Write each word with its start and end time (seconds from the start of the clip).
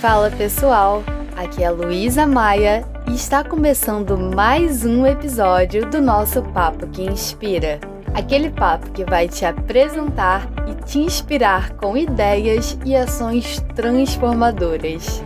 Fala 0.00 0.30
pessoal, 0.30 1.02
aqui 1.34 1.64
é 1.64 1.70
Luísa 1.70 2.26
Maia 2.26 2.84
e 3.08 3.14
está 3.14 3.42
começando 3.42 4.18
mais 4.18 4.84
um 4.84 5.06
episódio 5.06 5.88
do 5.88 6.02
nosso 6.02 6.42
Papo 6.42 6.86
que 6.88 7.02
Inspira. 7.02 7.80
Aquele 8.14 8.50
papo 8.50 8.90
que 8.90 9.06
vai 9.06 9.26
te 9.26 9.46
apresentar 9.46 10.46
e 10.68 10.74
te 10.84 10.98
inspirar 10.98 11.70
com 11.76 11.96
ideias 11.96 12.76
e 12.84 12.94
ações 12.94 13.64
transformadoras. 13.74 15.24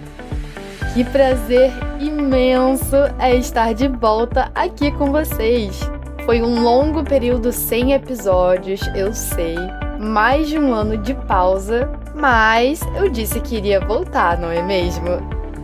Que 0.95 1.03
prazer 1.03 1.73
imenso 1.99 2.97
é 3.19 3.35
estar 3.35 3.75
de 3.75 3.89
volta 3.89 4.53
aqui 4.55 4.93
com 4.93 5.11
vocês. 5.11 5.81
Foi 6.25 6.41
um 6.43 6.63
longo 6.63 7.03
período 7.03 7.51
sem 7.51 7.93
episódios, 7.93 8.81
eu 8.95 9.13
sei, 9.13 9.57
mais 9.99 10.49
de 10.49 10.61
um 10.61 10.73
ano 10.73 10.97
de 10.97 11.13
pausa, 11.13 11.91
mas 12.21 12.81
eu 12.95 13.09
disse 13.09 13.41
que 13.41 13.57
iria 13.57 13.81
voltar, 13.81 14.39
não 14.39 14.51
é 14.51 14.63
mesmo? 14.63 15.07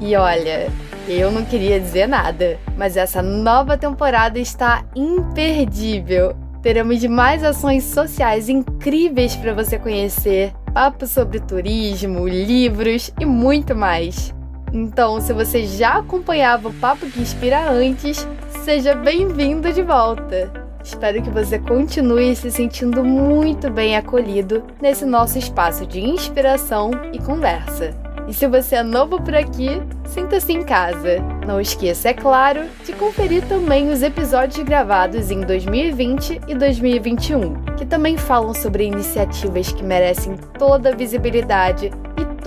E 0.00 0.16
olha, 0.16 0.68
eu 1.06 1.30
não 1.30 1.44
queria 1.44 1.78
dizer 1.78 2.08
nada, 2.08 2.58
mas 2.76 2.96
essa 2.96 3.22
nova 3.22 3.76
temporada 3.76 4.38
está 4.38 4.82
imperdível. 4.94 6.34
Teremos 6.62 7.04
mais 7.04 7.44
ações 7.44 7.84
sociais 7.84 8.48
incríveis 8.48 9.36
para 9.36 9.52
você 9.52 9.78
conhecer, 9.78 10.52
papos 10.72 11.10
sobre 11.10 11.40
turismo, 11.40 12.26
livros 12.26 13.12
e 13.20 13.26
muito 13.26 13.74
mais. 13.74 14.34
Então, 14.72 15.20
se 15.20 15.32
você 15.32 15.64
já 15.64 15.98
acompanhava 15.98 16.68
o 16.68 16.74
Papo 16.74 17.06
que 17.06 17.20
Inspira 17.20 17.70
antes, 17.70 18.26
seja 18.64 18.94
bem-vindo 18.94 19.72
de 19.72 19.82
volta. 19.82 20.65
Espero 20.86 21.20
que 21.20 21.30
você 21.30 21.58
continue 21.58 22.36
se 22.36 22.48
sentindo 22.48 23.02
muito 23.02 23.68
bem 23.68 23.96
acolhido 23.96 24.62
nesse 24.80 25.04
nosso 25.04 25.36
espaço 25.36 25.84
de 25.84 26.00
inspiração 26.00 26.92
e 27.12 27.18
conversa. 27.18 27.92
E 28.28 28.32
se 28.32 28.46
você 28.46 28.76
é 28.76 28.82
novo 28.84 29.20
por 29.20 29.34
aqui, 29.34 29.82
sinta-se 30.04 30.52
em 30.52 30.62
casa. 30.62 31.18
Não 31.44 31.60
esqueça, 31.60 32.10
é 32.10 32.14
claro, 32.14 32.62
de 32.84 32.92
conferir 32.92 33.44
também 33.48 33.90
os 33.90 34.00
episódios 34.00 34.64
gravados 34.64 35.32
em 35.32 35.40
2020 35.40 36.40
e 36.46 36.54
2021, 36.54 37.64
que 37.76 37.84
também 37.84 38.16
falam 38.16 38.54
sobre 38.54 38.84
iniciativas 38.84 39.72
que 39.72 39.82
merecem 39.82 40.36
toda 40.56 40.90
a 40.90 40.96
visibilidade 40.96 41.90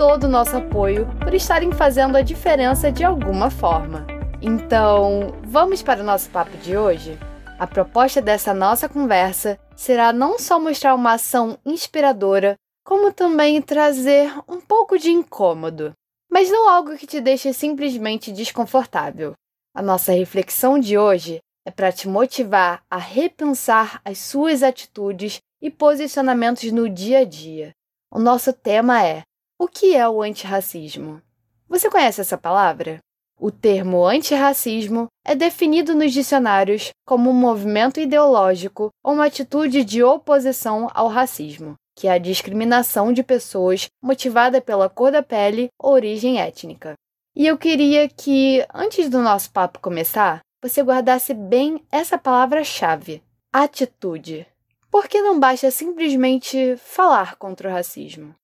todo 0.00 0.24
o 0.24 0.28
nosso 0.28 0.56
apoio 0.56 1.06
por 1.22 1.34
estarem 1.34 1.70
fazendo 1.72 2.16
a 2.16 2.22
diferença 2.22 2.90
de 2.90 3.04
alguma 3.04 3.50
forma. 3.50 4.06
Então, 4.40 5.34
vamos 5.44 5.82
para 5.82 6.00
o 6.00 6.02
nosso 6.02 6.30
papo 6.30 6.56
de 6.56 6.74
hoje? 6.74 7.18
A 7.60 7.66
proposta 7.66 8.22
dessa 8.22 8.54
nossa 8.54 8.88
conversa 8.88 9.60
será 9.76 10.14
não 10.14 10.38
só 10.38 10.58
mostrar 10.58 10.94
uma 10.94 11.12
ação 11.12 11.58
inspiradora, 11.62 12.54
como 12.82 13.12
também 13.12 13.60
trazer 13.60 14.32
um 14.48 14.58
pouco 14.58 14.98
de 14.98 15.10
incômodo, 15.10 15.92
mas 16.32 16.50
não 16.50 16.66
algo 16.66 16.96
que 16.96 17.06
te 17.06 17.20
deixe 17.20 17.52
simplesmente 17.52 18.32
desconfortável. 18.32 19.34
A 19.74 19.82
nossa 19.82 20.10
reflexão 20.10 20.78
de 20.78 20.96
hoje 20.96 21.38
é 21.66 21.70
para 21.70 21.92
te 21.92 22.08
motivar 22.08 22.82
a 22.90 22.96
repensar 22.96 24.00
as 24.06 24.16
suas 24.16 24.62
atitudes 24.62 25.38
e 25.60 25.70
posicionamentos 25.70 26.72
no 26.72 26.88
dia 26.88 27.18
a 27.18 27.24
dia. 27.24 27.72
O 28.10 28.18
nosso 28.18 28.54
tema 28.54 29.04
é 29.04 29.20
o 29.58 29.68
que 29.68 29.94
é 29.94 30.08
o 30.08 30.22
antirracismo? 30.22 31.20
Você 31.68 31.90
conhece 31.90 32.22
essa 32.22 32.38
palavra? 32.38 33.00
O 33.42 33.50
termo 33.50 34.06
antirracismo 34.06 35.06
é 35.24 35.34
definido 35.34 35.94
nos 35.94 36.12
dicionários 36.12 36.90
como 37.06 37.30
um 37.30 37.32
movimento 37.32 37.98
ideológico 37.98 38.90
ou 39.02 39.14
uma 39.14 39.24
atitude 39.24 39.82
de 39.82 40.02
oposição 40.02 40.90
ao 40.92 41.08
racismo, 41.08 41.74
que 41.96 42.06
é 42.06 42.12
a 42.12 42.18
discriminação 42.18 43.14
de 43.14 43.22
pessoas 43.22 43.86
motivada 44.02 44.60
pela 44.60 44.90
cor 44.90 45.10
da 45.10 45.22
pele 45.22 45.68
ou 45.80 45.94
origem 45.94 46.38
étnica. 46.38 46.92
E 47.34 47.46
eu 47.46 47.56
queria 47.56 48.10
que, 48.10 48.62
antes 48.74 49.08
do 49.08 49.22
nosso 49.22 49.50
papo 49.52 49.80
começar, 49.80 50.40
você 50.62 50.82
guardasse 50.82 51.32
bem 51.32 51.82
essa 51.90 52.18
palavra-chave: 52.18 53.22
atitude. 53.50 54.46
Porque 54.90 55.22
não 55.22 55.40
basta 55.40 55.70
simplesmente 55.70 56.76
falar 56.76 57.36
contra 57.36 57.70
o 57.70 57.72
racismo. 57.72 58.34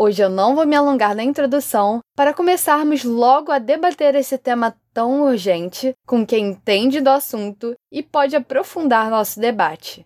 Hoje 0.00 0.22
eu 0.22 0.30
não 0.30 0.54
vou 0.54 0.64
me 0.64 0.76
alongar 0.76 1.12
na 1.12 1.24
introdução 1.24 1.98
para 2.16 2.32
começarmos 2.32 3.02
logo 3.02 3.50
a 3.50 3.58
debater 3.58 4.14
esse 4.14 4.38
tema 4.38 4.76
tão 4.94 5.22
urgente 5.22 5.92
com 6.06 6.24
quem 6.24 6.50
entende 6.50 7.00
do 7.00 7.10
assunto 7.10 7.74
e 7.90 8.00
pode 8.00 8.36
aprofundar 8.36 9.10
nosso 9.10 9.40
debate. 9.40 10.04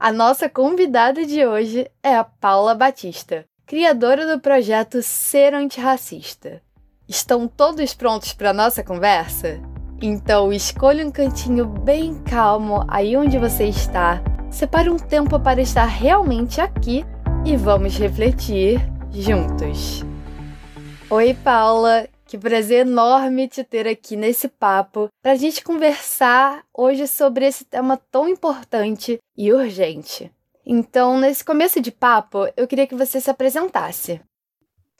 A 0.00 0.10
nossa 0.10 0.48
convidada 0.48 1.26
de 1.26 1.44
hoje 1.44 1.86
é 2.02 2.16
a 2.16 2.24
Paula 2.24 2.74
Batista, 2.74 3.44
criadora 3.66 4.26
do 4.26 4.40
projeto 4.40 5.02
Ser 5.02 5.52
Antirracista. 5.52 6.62
Estão 7.06 7.46
todos 7.46 7.92
prontos 7.92 8.32
para 8.32 8.48
a 8.48 8.54
nossa 8.54 8.82
conversa? 8.82 9.60
Então 10.00 10.54
escolha 10.54 11.06
um 11.06 11.10
cantinho 11.10 11.66
bem 11.66 12.14
calmo 12.22 12.82
aí 12.88 13.14
onde 13.14 13.36
você 13.36 13.64
está, 13.64 14.24
separe 14.50 14.88
um 14.88 14.96
tempo 14.96 15.38
para 15.38 15.60
estar 15.60 15.84
realmente 15.84 16.62
aqui 16.62 17.04
e 17.44 17.58
vamos 17.58 17.98
refletir 17.98 18.93
juntos. 19.14 20.02
Oi, 21.08 21.34
Paula! 21.34 22.08
Que 22.26 22.38
prazer 22.38 22.86
enorme 22.86 23.46
te 23.46 23.62
ter 23.62 23.86
aqui 23.86 24.16
nesse 24.16 24.48
papo 24.48 25.08
para 25.22 25.32
a 25.32 25.36
gente 25.36 25.62
conversar 25.62 26.64
hoje 26.76 27.06
sobre 27.06 27.46
esse 27.46 27.64
tema 27.64 27.96
tão 28.10 28.28
importante 28.28 29.18
e 29.36 29.52
urgente. 29.52 30.32
Então, 30.66 31.18
nesse 31.18 31.44
começo 31.44 31.80
de 31.80 31.92
papo, 31.92 32.48
eu 32.56 32.66
queria 32.66 32.86
que 32.86 32.94
você 32.94 33.20
se 33.20 33.30
apresentasse. 33.30 34.20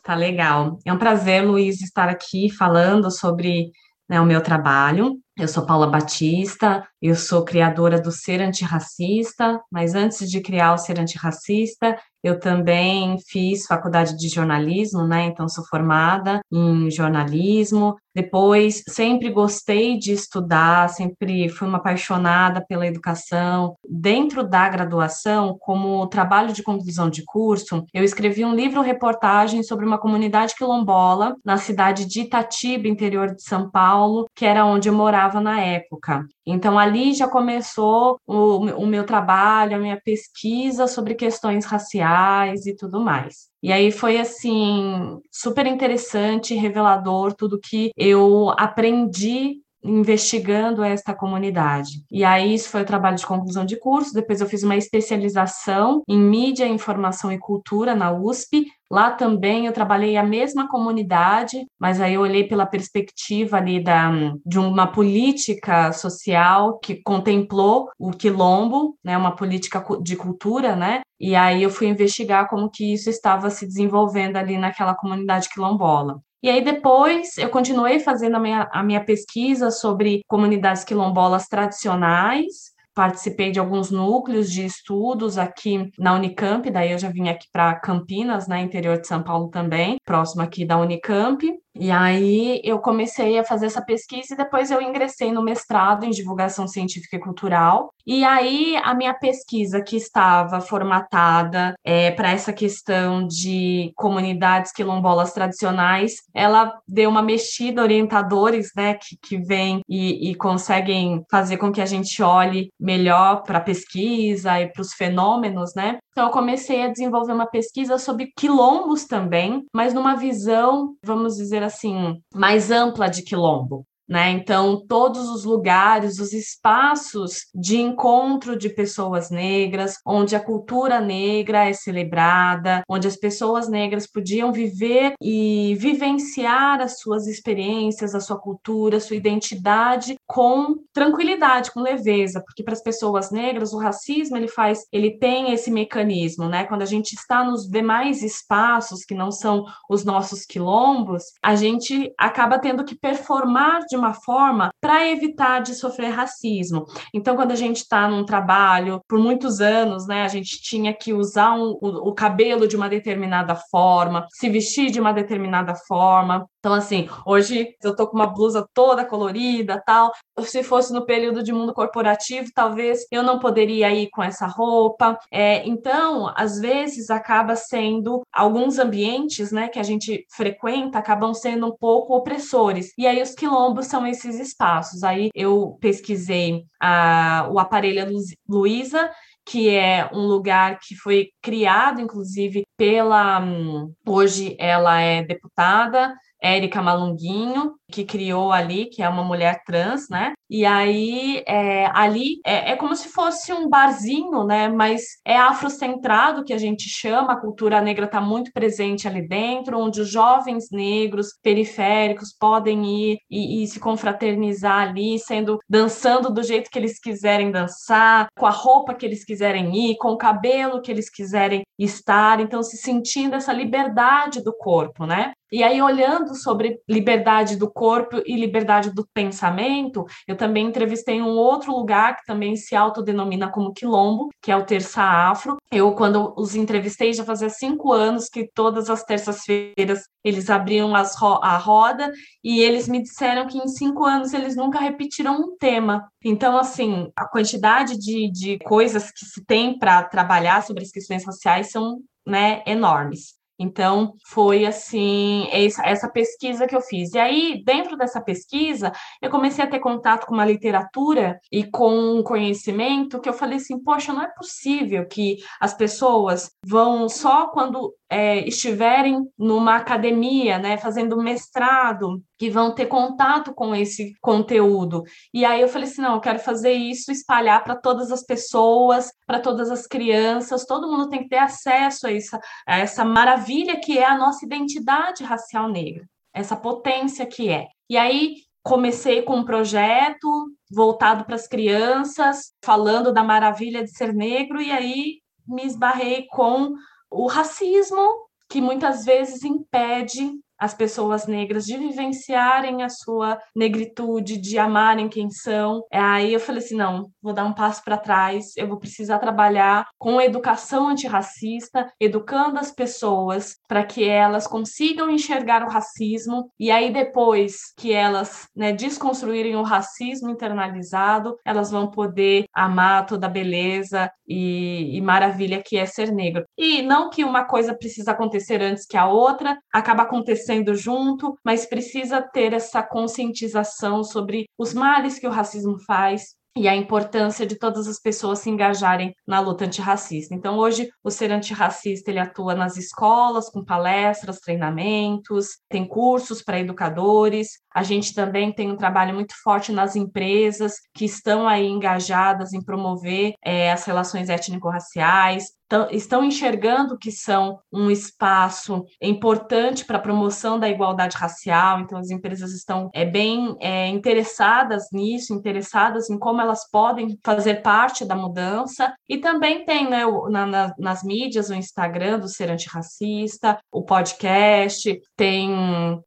Tá 0.03 0.15
legal. 0.15 0.79
É 0.85 0.93
um 0.93 0.99
prazer, 0.99 1.45
Luiz, 1.45 1.81
estar 1.81 2.09
aqui 2.09 2.51
falando 2.51 3.11
sobre 3.11 3.73
né, 4.09 4.21
o 4.21 4.27
meu 4.27 4.43
trabalho. 4.43 5.19
Eu 5.37 5.49
sou 5.49 5.65
Paula 5.67 5.87
Batista, 5.87 6.87
eu 7.01 7.17
sou 7.17 7.45
criadora 7.45 8.01
do 8.01 8.13
Ser 8.13 8.41
Antirracista, 8.41 9.61
mas 9.73 9.95
antes 9.95 10.31
de 10.31 10.41
criar 10.41 10.75
o 10.75 10.79
Ser 10.79 11.01
Antirracista, 11.01 11.99
eu 12.25 12.41
também 12.41 13.19
fiz 13.29 13.67
faculdade 13.67 14.17
de 14.17 14.29
jornalismo, 14.29 15.07
né? 15.07 15.27
Então 15.27 15.47
sou 15.47 15.63
formada 15.67 16.41
em 16.51 16.91
jornalismo. 16.91 17.97
Depois 18.15 18.83
sempre 18.89 19.31
gostei 19.31 19.99
de 19.99 20.13
estudar, 20.13 20.89
sempre 20.89 21.49
fui 21.49 21.67
uma 21.67 21.79
apaixonada 21.79 22.65
pela 22.65 22.87
educação. 22.87 23.77
Dentro 23.89 24.47
da 24.47 24.69
graduação, 24.69 25.57
como 25.59 26.07
trabalho 26.07 26.53
de 26.53 26.63
conclusão 26.63 27.11
de 27.11 27.25
curso, 27.25 27.85
eu 27.93 28.05
escrevi 28.05 28.45
um 28.45 28.55
livro 28.55 28.81
reportagem 28.81 29.63
sobre 29.63 29.85
uma 29.85 29.99
comunidade 29.99 30.55
quilombola 30.55 31.35
na 31.45 31.57
cidade 31.59 32.05
de 32.07 32.21
Itatiba, 32.21 32.87
interior 32.87 33.35
de 33.35 33.43
São 33.43 33.71
Paulo, 33.71 34.27
que 34.35 34.45
era 34.45 34.65
onde 34.65 34.89
eu 34.89 34.95
morava 34.95 35.41
na 35.41 35.61
época. 35.61 36.25
Então, 36.47 36.79
ali 36.79 37.15
já 37.15 37.27
começou 37.27 38.21
o, 38.27 38.67
o, 38.83 38.87
meu 38.87 39.05
trabalho, 39.05 39.77
a 39.77 39.79
minha 39.79 40.01
pesquisa 40.01 40.87
sobre 40.87 41.15
questões 41.15 41.65
raciais 41.65 42.67
e 42.67 42.77
tudo 42.77 43.01
mais. 43.01 43.49
E 43.65 43.73
aí 43.73 43.91
foi, 43.91 44.19
assim, 44.21 45.19
super 45.33 45.67
interessante, 45.67 46.55
revelador, 46.55 47.33
tudo 47.35 47.59
que 47.59 47.93
eu 47.97 48.51
aprendi 48.59 49.63
investigando 49.85 50.83
esta 50.83 51.15
comunidade. 51.15 52.05
E 52.11 52.25
aí 52.25 52.55
isso 52.55 52.71
foi 52.71 52.83
o 52.83 52.87
trabalho 52.87 53.17
de 53.17 53.27
conclusão 53.27 53.65
de 53.65 53.79
curso, 53.79 54.15
depois 54.15 54.41
eu 54.41 54.49
fiz 54.49 54.63
uma 54.63 54.77
especialização 54.77 56.03
em 56.09 56.19
mídia, 56.19 56.67
informação 56.67 57.31
e 57.31 57.39
cultura 57.39 57.95
na 57.95 58.11
USP. 58.11 58.67
Lá 58.91 59.11
também 59.11 59.67
eu 59.67 59.73
trabalhei 59.73 60.17
a 60.17 60.23
mesma 60.23 60.69
comunidade, 60.69 61.67
mas 61.79 62.01
aí 62.01 62.15
eu 62.15 62.21
olhei 62.21 62.45
pela 62.45 62.67
perspectiva 62.67 63.57
ali 63.57 63.83
da, 63.83 64.11
de 64.45 64.59
uma 64.59 64.87
política 64.87 65.93
social 65.93 66.79
que 66.79 67.03
contemplou 67.03 67.89
o 67.99 68.11
quilombo, 68.11 68.97
né, 69.03 69.17
uma 69.17 69.35
política 69.35 69.85
de 70.01 70.17
cultura, 70.17 70.77
né? 70.77 71.01
E 71.19 71.35
aí 71.35 71.63
eu 71.63 71.71
fui 71.71 71.87
investigar 71.87 72.49
como 72.49 72.71
que 72.71 72.93
isso 72.93 73.09
estava 73.09 73.51
se 73.51 73.67
desenvolvendo 73.67 74.37
ali 74.37 74.59
naquela 74.59 74.95
comunidade 74.95 75.49
quilombola. 75.49 76.21
E 76.45 76.51
aí 76.51 76.63
depois 76.63 77.39
eu 77.39 77.49
continuei 77.49 78.01
fazendo 78.01 78.37
a 78.37 78.39
minha, 78.39 78.69
a 78.71 78.83
minha 78.83 79.03
pesquisa 79.03 79.71
sobre 79.71 80.21
comunidades 80.29 80.85
quilombolas 80.85 81.49
tradicionais, 81.49 82.75
participei 82.95 83.51
de 83.51 83.59
alguns 83.59 83.91
núcleos 83.91 84.53
de 84.53 84.63
estudos 84.63 85.39
aqui 85.39 85.91
na 85.99 86.13
Unicamp, 86.13 86.71
daí 86.71 86.93
eu 86.93 86.99
já 86.99 87.09
vim 87.09 87.31
aqui 87.31 87.47
para 87.51 87.75
Campinas, 87.77 88.47
né, 88.47 88.61
interior 88.61 89.01
de 89.01 89.07
São 89.07 89.23
Paulo 89.23 89.49
também, 89.49 89.97
próximo 90.05 90.43
aqui 90.43 90.67
da 90.67 90.77
Unicamp. 90.77 91.51
E 91.75 91.91
aí 91.91 92.61
eu 92.65 92.79
comecei 92.79 93.39
a 93.39 93.45
fazer 93.45 93.67
essa 93.67 93.83
pesquisa 93.83 94.35
e 94.35 94.37
depois 94.37 94.71
eu 94.71 94.81
ingressei 94.81 95.33
no 95.33 95.43
mestrado 95.43 96.05
em 96.05 96.11
divulgação 96.11 96.69
científica 96.69 97.17
e 97.17 97.21
cultural. 97.21 97.93
E 98.07 98.25
aí 98.25 98.77
a 98.83 98.95
minha 98.95 99.15
pesquisa 99.15 99.83
que 99.83 99.97
estava 99.97 100.61
formatada 100.61 101.75
é, 101.83 102.11
para 102.13 102.31
essa 102.31 102.53
questão 102.53 103.27
de 103.27 103.93
comunidades 103.97 104.73
quilombolas 104.73 105.33
tradicionais, 105.33 106.17
ela 106.33 106.79
deu 106.87 107.11
uma 107.11 107.23
mexida, 107.23 107.83
orientadores, 107.83 108.71
né, 108.77 108.95
que, 108.95 109.17
que 109.21 109.39
vêm 109.39 109.81
e, 109.89 110.31
e 110.31 110.35
conseguem 110.35 111.25
fazer 111.31 111.57
com 111.57 111.73
que 111.73 111.81
a 111.81 111.87
gente 111.87 112.23
olhe 112.23 112.71
melhor 112.79 113.43
para 113.43 113.59
a 113.59 113.63
pesquisa 113.63 114.61
e 114.61 114.69
para 114.71 114.83
os 114.83 114.93
fenômenos, 114.93 115.75
né? 115.75 115.99
Então, 116.15 116.27
eu 116.27 116.31
comecei 116.31 116.85
a 116.85 116.89
desenvolver 116.89 117.33
uma 117.33 117.47
pesquisa 117.47 117.99
sobre 117.99 118.33
quilombos 118.37 119.05
também, 119.05 119.65
mas 119.75 119.93
numa 119.93 120.15
visão, 120.15 120.95
vamos 121.05 121.35
dizer 121.35 121.64
assim, 121.65 122.23
mais 122.35 122.71
ampla 122.71 123.09
de 123.09 123.23
quilombo. 123.23 123.87
Né? 124.09 124.31
Então, 124.33 124.85
todos 124.87 125.29
os 125.31 125.45
lugares, 125.45 126.19
os 126.19 126.33
espaços 126.33 127.47
de 127.55 127.81
encontro 127.81 128.57
de 128.57 128.69
pessoas 128.69 129.31
negras, 129.31 129.97
onde 130.07 130.37
a 130.37 130.41
cultura 130.41 131.01
negra 131.01 131.65
é 131.65 131.73
celebrada, 131.73 132.83
onde 132.89 133.09
as 133.09 133.17
pessoas 133.17 133.69
negras 133.69 134.07
podiam 134.07 134.53
viver 134.53 135.15
e 135.23 135.75
vivenciar 135.79 136.81
as 136.81 136.99
suas 136.99 137.27
experiências, 137.27 138.15
a 138.15 138.21
sua 138.21 138.39
cultura, 138.39 138.99
a 138.99 139.01
sua 139.01 139.17
identidade 139.17 140.17
com 140.27 140.77
tranquilidade, 140.93 141.73
com 141.73 141.81
leveza, 141.81 142.43
porque 142.45 142.63
para 142.63 142.75
as 142.75 142.83
pessoas 142.83 143.31
negras 143.31 143.73
o 143.73 143.79
racismo 143.79 144.37
ele 144.37 144.49
faz, 144.49 144.85
ele 144.93 145.19
tem 145.19 145.53
esse 145.53 145.71
mecanismo, 145.71 146.49
né? 146.49 146.65
Quando 146.65 146.83
a 146.83 146.87
gente 146.87 147.15
está 147.15 147.43
nos 147.43 147.67
demais 147.67 148.23
espaços 148.23 149.05
que 149.05 149.15
não 149.15 149.31
são 149.31 149.65
os 149.89 150.05
nossos 150.05 150.45
quilombos, 150.45 151.23
a 151.43 151.55
gente 151.55 152.13
acaba 152.19 152.59
tendo 152.59 152.85
que 152.85 152.95
performar 152.95 153.81
de 153.87 153.94
uma 153.97 154.13
forma 154.13 154.71
para 154.81 155.09
evitar 155.09 155.61
de 155.61 155.75
sofrer 155.75 156.11
racismo. 156.11 156.85
Então, 157.13 157.37
quando 157.37 157.53
a 157.53 157.57
gente 157.57 157.77
está 157.77 158.09
num 158.09 158.25
trabalho, 158.25 159.01
por 159.09 159.19
muitos 159.19 159.61
anos, 159.61 160.07
né, 160.07 160.23
a 160.23 160.29
gente 160.29 160.61
tinha 160.61 160.93
que 160.93 161.13
usar 161.13 161.55
um, 161.55 161.79
o, 161.81 162.09
o 162.09 162.15
cabelo 162.15 162.67
de 162.67 162.77
uma 162.77 162.89
determinada 162.89 163.55
forma, 163.71 164.27
se 164.31 164.49
vestir 164.49 164.91
de 164.91 165.01
uma 165.01 165.13
determinada 165.13 165.75
forma. 165.75 166.47
Então, 166.65 166.73
assim, 166.73 167.11
hoje 167.27 167.77
eu 167.83 167.95
tô 167.95 168.07
com 168.09 168.17
uma 168.17 168.27
blusa 168.27 168.67
toda 168.73 169.05
colorida, 169.05 169.83
tal. 169.85 170.11
Se 170.45 170.63
fosse 170.63 170.95
no 170.95 171.05
período 171.05 171.43
de 171.43 171.53
mundo 171.53 171.75
corporativo, 171.75 172.49
talvez 172.55 173.07
eu 173.13 173.23
não 173.23 173.39
poderia 173.39 173.93
ir 173.93 174.09
com 174.09 174.23
essa 174.23 174.47
roupa. 174.47 175.19
É, 175.31 175.63
então, 175.69 176.33
às 176.35 176.59
vezes 176.59 177.11
acaba 177.11 177.55
sendo 177.55 178.23
alguns 178.33 178.79
ambientes, 178.79 179.53
né, 179.53 179.69
que 179.69 179.79
a 179.79 179.83
gente 179.83 180.25
frequenta, 180.35 180.99
acabam 180.99 181.35
sendo 181.35 181.67
um 181.67 181.77
pouco 181.77 182.17
opressores. 182.17 182.95
E 182.97 183.07
aí 183.07 183.21
os 183.21 183.35
quilombos 183.35 183.87
são 183.87 184.07
esses 184.07 184.41
espaços. 184.41 185.05
Aí 185.05 185.29
eu 185.35 185.77
pesquisei 185.83 186.65
a, 186.81 187.47
o 187.53 187.59
aparelho 187.59 188.11
Luísa 188.49 189.11
que 189.47 189.69
é 189.69 190.09
um 190.13 190.27
lugar 190.27 190.79
que 190.81 190.95
foi 190.97 191.29
criado, 191.43 192.01
inclusive, 192.01 192.65
pela. 192.77 193.41
Hum, 193.41 193.93
hoje 194.07 194.57
ela 194.59 194.99
é 195.01 195.23
deputada, 195.23 196.15
Érica 196.45 196.83
Malunguinho, 196.83 197.73
que 197.91 198.05
criou 198.05 198.53
ali, 198.53 198.87
que 198.87 199.03
é 199.03 199.09
uma 199.09 199.25
mulher 199.25 199.63
trans, 199.65 200.09
né? 200.11 200.35
E 200.51 200.67
aí, 200.67 201.43
é, 201.47 201.87
ali 201.95 202.41
é, 202.45 202.73
é, 202.73 202.77
como 202.77 202.95
se 202.95 203.09
fosse 203.09 203.53
um 203.53 203.69
barzinho, 203.69 204.45
né? 204.45 204.69
Mas 204.69 205.03
é 205.25 205.37
afrocentrado, 205.37 206.45
que 206.45 206.53
a 206.53 206.59
gente 206.59 206.89
chama, 206.89 207.33
a 207.33 207.41
cultura 207.41 207.81
negra 207.81 208.05
está 208.05 208.21
muito 208.21 208.53
presente 208.53 209.09
ali 209.09 209.27
dentro, 209.27 209.79
onde 209.79 210.03
os 210.03 210.11
jovens 210.11 210.67
negros 210.71 211.29
periféricos 211.43 212.35
podem 212.39 212.85
ir 212.85 213.19
e, 213.31 213.63
e 213.63 213.67
se 213.67 213.81
confraternizar 213.81 214.89
ali, 214.89 215.19
sendo 215.19 215.59
dançando 215.69 216.31
do 216.31 216.43
jeito 216.43 216.71
que 216.71 216.79
eles 216.79 217.01
quiserem 217.01 217.51
dançar, 217.51 218.27
com 218.37 218.47
a 218.47 218.51
roupa 218.51 218.95
que 218.95 219.07
eles 219.07 219.25
quiserem 219.25 219.75
ir, 219.75 219.97
com 219.97 220.09
o 220.09 220.19
cabelo 220.19 220.83
que 220.83 220.91
eles 220.91 221.09
quiserem 221.09 221.63
estar, 221.79 222.39
então 222.41 222.63
se 222.63 222.77
sentindo 222.77 223.35
essa 223.35 223.53
liberdade 223.53 224.43
do 224.43 224.53
corpo, 224.53 225.07
né? 225.07 225.33
E 225.55 225.63
aí, 225.63 225.81
olhando 225.81 226.35
sobre 226.35 226.81
liberdade 226.89 227.55
do 227.55 227.71
corpo 227.71 228.21
e 228.27 228.35
liberdade 228.35 228.91
do 228.91 229.07
pensamento, 229.15 230.05
eu 230.27 230.37
também 230.37 230.67
entrevistei 230.67 231.23
um 231.23 231.29
outro 231.29 231.71
lugar 231.71 232.17
que 232.17 232.27
também 232.27 232.57
se 232.57 232.75
autodenomina 232.75 233.49
como 233.49 233.73
Quilombo, 233.73 234.31
que 234.43 234.51
é 234.51 234.57
o 234.57 234.67
Terça 234.67 235.01
Afro. 235.01 235.57
Eu, 235.71 235.93
quando 235.93 236.35
os 236.37 236.57
entrevistei, 236.57 237.13
já 237.13 237.23
fazia 237.23 237.49
cinco 237.49 237.93
anos 237.93 238.29
que 238.29 238.51
todas 238.53 238.91
as 238.91 239.05
terças-feiras 239.05 240.01
eles 240.25 240.51
abriam 240.51 240.93
ro 241.21 241.39
a 241.41 241.57
roda 241.57 242.13
e 242.43 242.59
eles 242.61 242.89
me 242.89 243.01
disseram 243.01 243.47
que 243.47 243.57
em 243.57 243.69
cinco 243.69 244.05
anos 244.05 244.35
eles 244.35 244.57
nunca 244.57 244.81
repetiram 244.81 245.37
um 245.37 245.57
tema. 245.57 246.11
Então, 246.25 246.59
assim, 246.59 247.13
a 247.15 247.29
quantidade 247.29 247.97
de, 247.97 248.29
de 248.29 248.59
coisas 248.59 249.13
que 249.13 249.25
se 249.25 249.45
tem 249.45 249.79
para 249.79 250.03
trabalhar 250.03 250.65
sobre 250.65 250.83
as 250.83 250.91
questões 250.91 251.25
raciais 251.25 251.71
são 251.71 252.01
né, 252.27 252.61
enormes. 252.67 253.44
Então, 253.59 254.15
foi 254.27 254.67
assim, 254.67 255.47
essa 255.51 256.09
pesquisa 256.09 256.67
que 256.67 256.75
eu 256.75 256.81
fiz. 256.81 257.13
E 257.13 257.19
aí, 257.19 257.63
dentro 257.65 257.97
dessa 257.97 258.21
pesquisa, 258.21 258.93
eu 259.23 259.31
comecei 259.31 259.65
a 259.65 259.69
ter 259.69 259.79
contato 259.79 260.27
com 260.27 260.35
uma 260.35 260.45
literatura 260.45 261.39
e 261.53 261.65
com 261.65 262.19
um 262.19 262.23
conhecimento 262.23 263.21
que 263.21 263.29
eu 263.29 263.33
falei 263.33 263.59
assim: 263.59 263.79
poxa, 263.83 264.13
não 264.13 264.23
é 264.23 264.29
possível 264.35 265.07
que 265.07 265.39
as 265.61 265.75
pessoas 265.75 266.51
vão 266.67 267.09
só 267.09 267.49
quando 267.49 267.95
é, 268.15 268.47
estiverem 268.47 269.29
numa 269.37 269.75
academia, 269.75 270.57
né, 270.57 270.79
fazendo 270.79 271.17
mestrado, 271.17 272.23
que 272.39 272.49
vão 272.49 272.73
ter 272.73 272.87
contato 272.87 273.53
com 273.53 273.75
esse 273.75 274.15
conteúdo. 274.21 275.03
E 275.33 275.45
aí 275.45 275.61
eu 275.61 275.67
falei 275.67 275.89
assim, 275.89 276.01
não, 276.01 276.15
eu 276.15 276.21
quero 276.21 276.39
fazer 276.39 276.71
isso, 276.71 277.11
espalhar 277.11 277.65
para 277.65 277.75
todas 277.75 278.13
as 278.13 278.23
pessoas, 278.25 279.11
para 279.27 279.41
todas 279.41 279.69
as 279.69 279.85
crianças, 279.85 280.65
todo 280.65 280.89
mundo 280.89 281.09
tem 281.09 281.25
que 281.25 281.29
ter 281.29 281.39
acesso 281.39 282.07
a 282.07 282.13
essa, 282.13 282.41
a 282.69 282.79
essa 282.79 283.05
maravilha 283.05 283.81
que 283.81 283.99
é 283.99 284.07
a 284.07 284.17
nossa 284.17 284.47
identidade 284.47 285.25
racial 285.25 285.69
negra, 285.69 286.05
essa 286.33 286.55
potência 286.55 287.27
que 287.27 287.49
é. 287.49 287.67
E 287.91 287.97
aí 287.97 288.37
comecei 288.63 289.23
com 289.23 289.39
um 289.39 289.45
projeto 289.45 290.53
voltado 290.71 291.25
para 291.25 291.35
as 291.35 291.49
crianças, 291.49 292.53
falando 292.65 293.13
da 293.13 293.25
maravilha 293.25 293.83
de 293.83 293.91
ser 293.91 294.15
negro, 294.15 294.63
e 294.63 294.71
aí 294.71 295.19
me 295.49 295.67
esbarrei 295.67 296.27
com 296.31 296.75
o 297.11 297.27
racismo, 297.27 298.29
que 298.49 298.61
muitas 298.61 299.05
vezes 299.05 299.43
impede 299.43 300.39
as 300.59 300.75
pessoas 300.75 301.27
negras 301.27 301.65
de 301.65 301.77
vivenciarem 301.77 302.83
a 302.83 302.89
sua 302.89 303.39
negritude, 303.55 304.39
de 304.39 304.59
amarem 304.59 305.09
quem 305.09 305.31
são. 305.31 305.83
É, 305.91 305.99
aí 305.99 306.33
eu 306.33 306.41
falei 306.41 306.63
assim, 306.63 306.77
não, 306.77 307.11
vou 307.23 307.33
dar 307.33 307.45
um 307.45 307.53
passo 307.53 307.83
para 307.85 307.99
trás, 307.99 308.57
eu 308.57 308.69
vou 308.69 308.79
precisar 308.79 309.19
trabalhar 309.19 309.87
com 309.99 310.21
educação 310.21 310.89
antirracista, 310.89 311.91
educando 312.01 312.59
as 312.59 312.71
pessoas 312.71 313.57
para 313.69 313.85
que 313.85 314.05
elas 314.05 314.47
consigam 314.47 315.11
enxergar 315.11 315.63
o 315.63 315.71
racismo 315.71 316.51
e 316.59 316.71
aí 316.71 316.93
depois 316.93 317.73
que 317.77 317.93
elas 317.93 318.47
né, 318.55 318.73
desconstruírem 318.73 319.57
o 319.57 319.63
racismo 319.63 320.31
internalizado, 320.31 321.37
elas 321.45 321.71
vão 321.71 321.91
poder 321.91 322.45
amar 322.55 323.07
toda 323.07 323.27
a 323.27 323.31
beleza 323.31 324.11
e, 324.27 324.97
e 324.97 325.01
maravilha 325.01 325.63
que 325.63 325.77
é 325.77 325.87
ser 325.87 326.13
negro. 326.13 326.45
E 326.57 326.83
não 326.83 327.11
que 327.11 327.25
uma 327.25 327.45
coisa 327.45 327.75
precisa 327.75 328.13
acontecer 328.13 328.63
antes 328.63 328.87
que 328.87 328.97
a 328.97 329.07
outra, 329.07 329.59
acaba 329.73 330.03
acontecendo 330.05 330.44
junto, 330.75 331.37
mas 331.45 331.67
precisa 331.67 332.21
ter 332.21 332.53
essa 332.53 332.83
conscientização 332.83 334.03
sobre 334.03 334.47
os 334.59 334.75
males 334.75 335.19
que 335.19 335.27
o 335.27 335.31
racismo 335.31 335.79
faz, 335.81 336.35
e 336.57 336.69
a 336.69 336.77
importância 336.77 337.45
de 337.45 337.57
todas 337.57 337.89
as 337.89 337.99
pessoas 337.99 338.39
se 338.39 338.49
engajarem 338.49 339.13
na 339.27 339.41
luta 339.41 339.65
antirracista. 339.65 340.35
Então, 340.35 340.57
hoje, 340.57 340.89
o 341.03 341.11
Ser 341.11 341.33
Antirracista 341.33 342.11
ele 342.11 342.21
atua 342.21 342.55
nas 342.55 342.77
escolas, 342.77 343.51
com 343.51 343.65
palestras, 343.65 344.39
treinamentos, 344.39 345.59
tem 345.69 345.87
cursos 345.87 346.43
para 346.43 346.61
educadores. 346.61 347.59
A 347.75 347.83
gente 347.83 348.15
também 348.15 348.53
tem 348.53 348.71
um 348.71 348.77
trabalho 348.77 349.15
muito 349.15 349.35
forte 349.43 349.73
nas 349.73 349.97
empresas 349.97 350.75
que 350.95 351.05
estão 351.05 351.49
aí 351.49 351.67
engajadas 351.67 352.53
em 352.53 352.63
promover 352.63 353.35
é, 353.45 353.73
as 353.73 353.85
relações 353.85 354.29
étnico-raciais, 354.29 355.47
estão 355.91 356.25
enxergando 356.25 356.99
que 356.99 357.11
são 357.11 357.59
um 357.73 357.91
espaço 357.91 358.85
importante 359.01 359.85
para 359.85 359.99
a 359.99 360.01
promoção 360.01 360.59
da 360.59 360.69
igualdade 360.69 361.17
racial, 361.17 361.81
então 361.81 361.99
as 361.99 362.11
empresas 362.11 362.53
estão 362.53 362.91
é, 362.95 363.05
bem 363.05 363.57
é, 363.61 363.89
interessadas 363.89 364.89
nisso, 364.93 365.35
interessadas 365.35 366.11
em 366.11 366.19
como 366.19 366.41
elas 366.41 366.69
podem 366.71 367.19
fazer 367.25 367.63
parte 367.63 368.05
da 368.05 368.15
mudança, 368.15 368.93
e 369.09 369.19
também 369.19 369.65
tem 369.65 369.89
né, 369.89 370.05
na, 370.31 370.47
na, 370.47 370.75
nas 370.79 371.03
mídias 371.03 371.51
o 371.51 371.55
Instagram 371.55 372.19
do 372.19 372.29
Ser 372.29 372.51
Antirracista, 372.51 373.59
o 373.73 373.83
podcast, 373.83 375.01
tem 375.17 375.51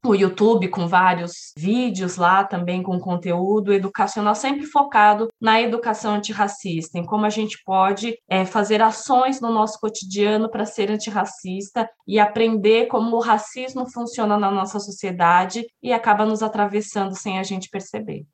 o 0.05 0.15
YouTube 0.15 0.67
com 0.69 0.87
vários 0.87 1.53
vídeos 1.57 2.17
lá 2.17 2.43
também 2.43 2.83
com 2.83 2.99
conteúdo 2.99 3.73
educacional, 3.73 4.35
sempre 4.35 4.65
focado 4.65 5.27
na 5.41 5.61
educação 5.61 6.15
antirracista, 6.15 6.97
em 6.97 7.05
como 7.05 7.25
a 7.25 7.29
gente 7.29 7.57
pode 7.65 8.17
é, 8.29 8.45
fazer 8.45 8.81
ações 8.81 9.41
no 9.41 9.46
nosso 9.51 9.79
cotidiano 9.79 10.49
para 10.49 10.65
ser 10.65 10.91
antirracista 10.91 11.89
e 12.07 12.19
aprender 12.19 12.87
como 12.87 13.15
o 13.15 13.21
racismo 13.21 13.89
funciona 13.89 14.37
na 14.37 14.51
nossa 14.51 14.79
sociedade 14.79 15.65
e 15.81 15.93
acaba 15.93 16.25
nos 16.25 16.43
atravessando 16.43 17.15
sem 17.15 17.39
a 17.39 17.43
gente 17.43 17.69
perceber. 17.69 18.25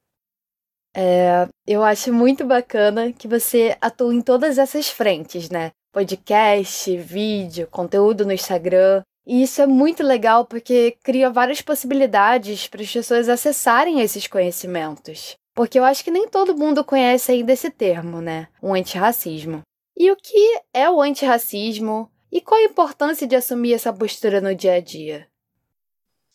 É, 0.95 1.47
eu 1.65 1.83
acho 1.83 2.13
muito 2.13 2.45
bacana 2.45 3.11
que 3.11 3.27
você 3.27 3.75
atua 3.81 4.13
em 4.13 4.21
todas 4.21 4.57
essas 4.57 4.89
frentes, 4.89 5.49
né? 5.49 5.71
Podcast, 5.91 6.95
vídeo, 6.97 7.67
conteúdo 7.69 8.25
no 8.25 8.31
Instagram. 8.31 9.01
E 9.25 9.41
isso 9.41 9.61
é 9.61 9.65
muito 9.65 10.03
legal 10.03 10.45
porque 10.45 10.97
cria 11.03 11.29
várias 11.29 11.61
possibilidades 11.61 12.67
para 12.67 12.81
as 12.81 12.91
pessoas 12.91 13.29
acessarem 13.29 14.01
esses 14.01 14.27
conhecimentos. 14.27 15.35
Porque 15.55 15.79
eu 15.79 15.83
acho 15.83 16.03
que 16.03 16.11
nem 16.11 16.27
todo 16.27 16.57
mundo 16.57 16.83
conhece 16.83 17.31
ainda 17.31 17.53
esse 17.53 17.69
termo, 17.69 18.21
né? 18.21 18.47
O 18.61 18.73
antirracismo. 18.73 19.61
E 19.95 20.11
o 20.11 20.15
que 20.15 20.61
é 20.73 20.89
o 20.89 21.01
antirracismo? 21.01 22.11
E 22.31 22.41
qual 22.41 22.59
a 22.59 22.63
importância 22.63 23.27
de 23.27 23.35
assumir 23.35 23.73
essa 23.73 23.93
postura 23.93 24.41
no 24.41 24.55
dia 24.55 24.73
a 24.73 24.79
dia? 24.81 25.27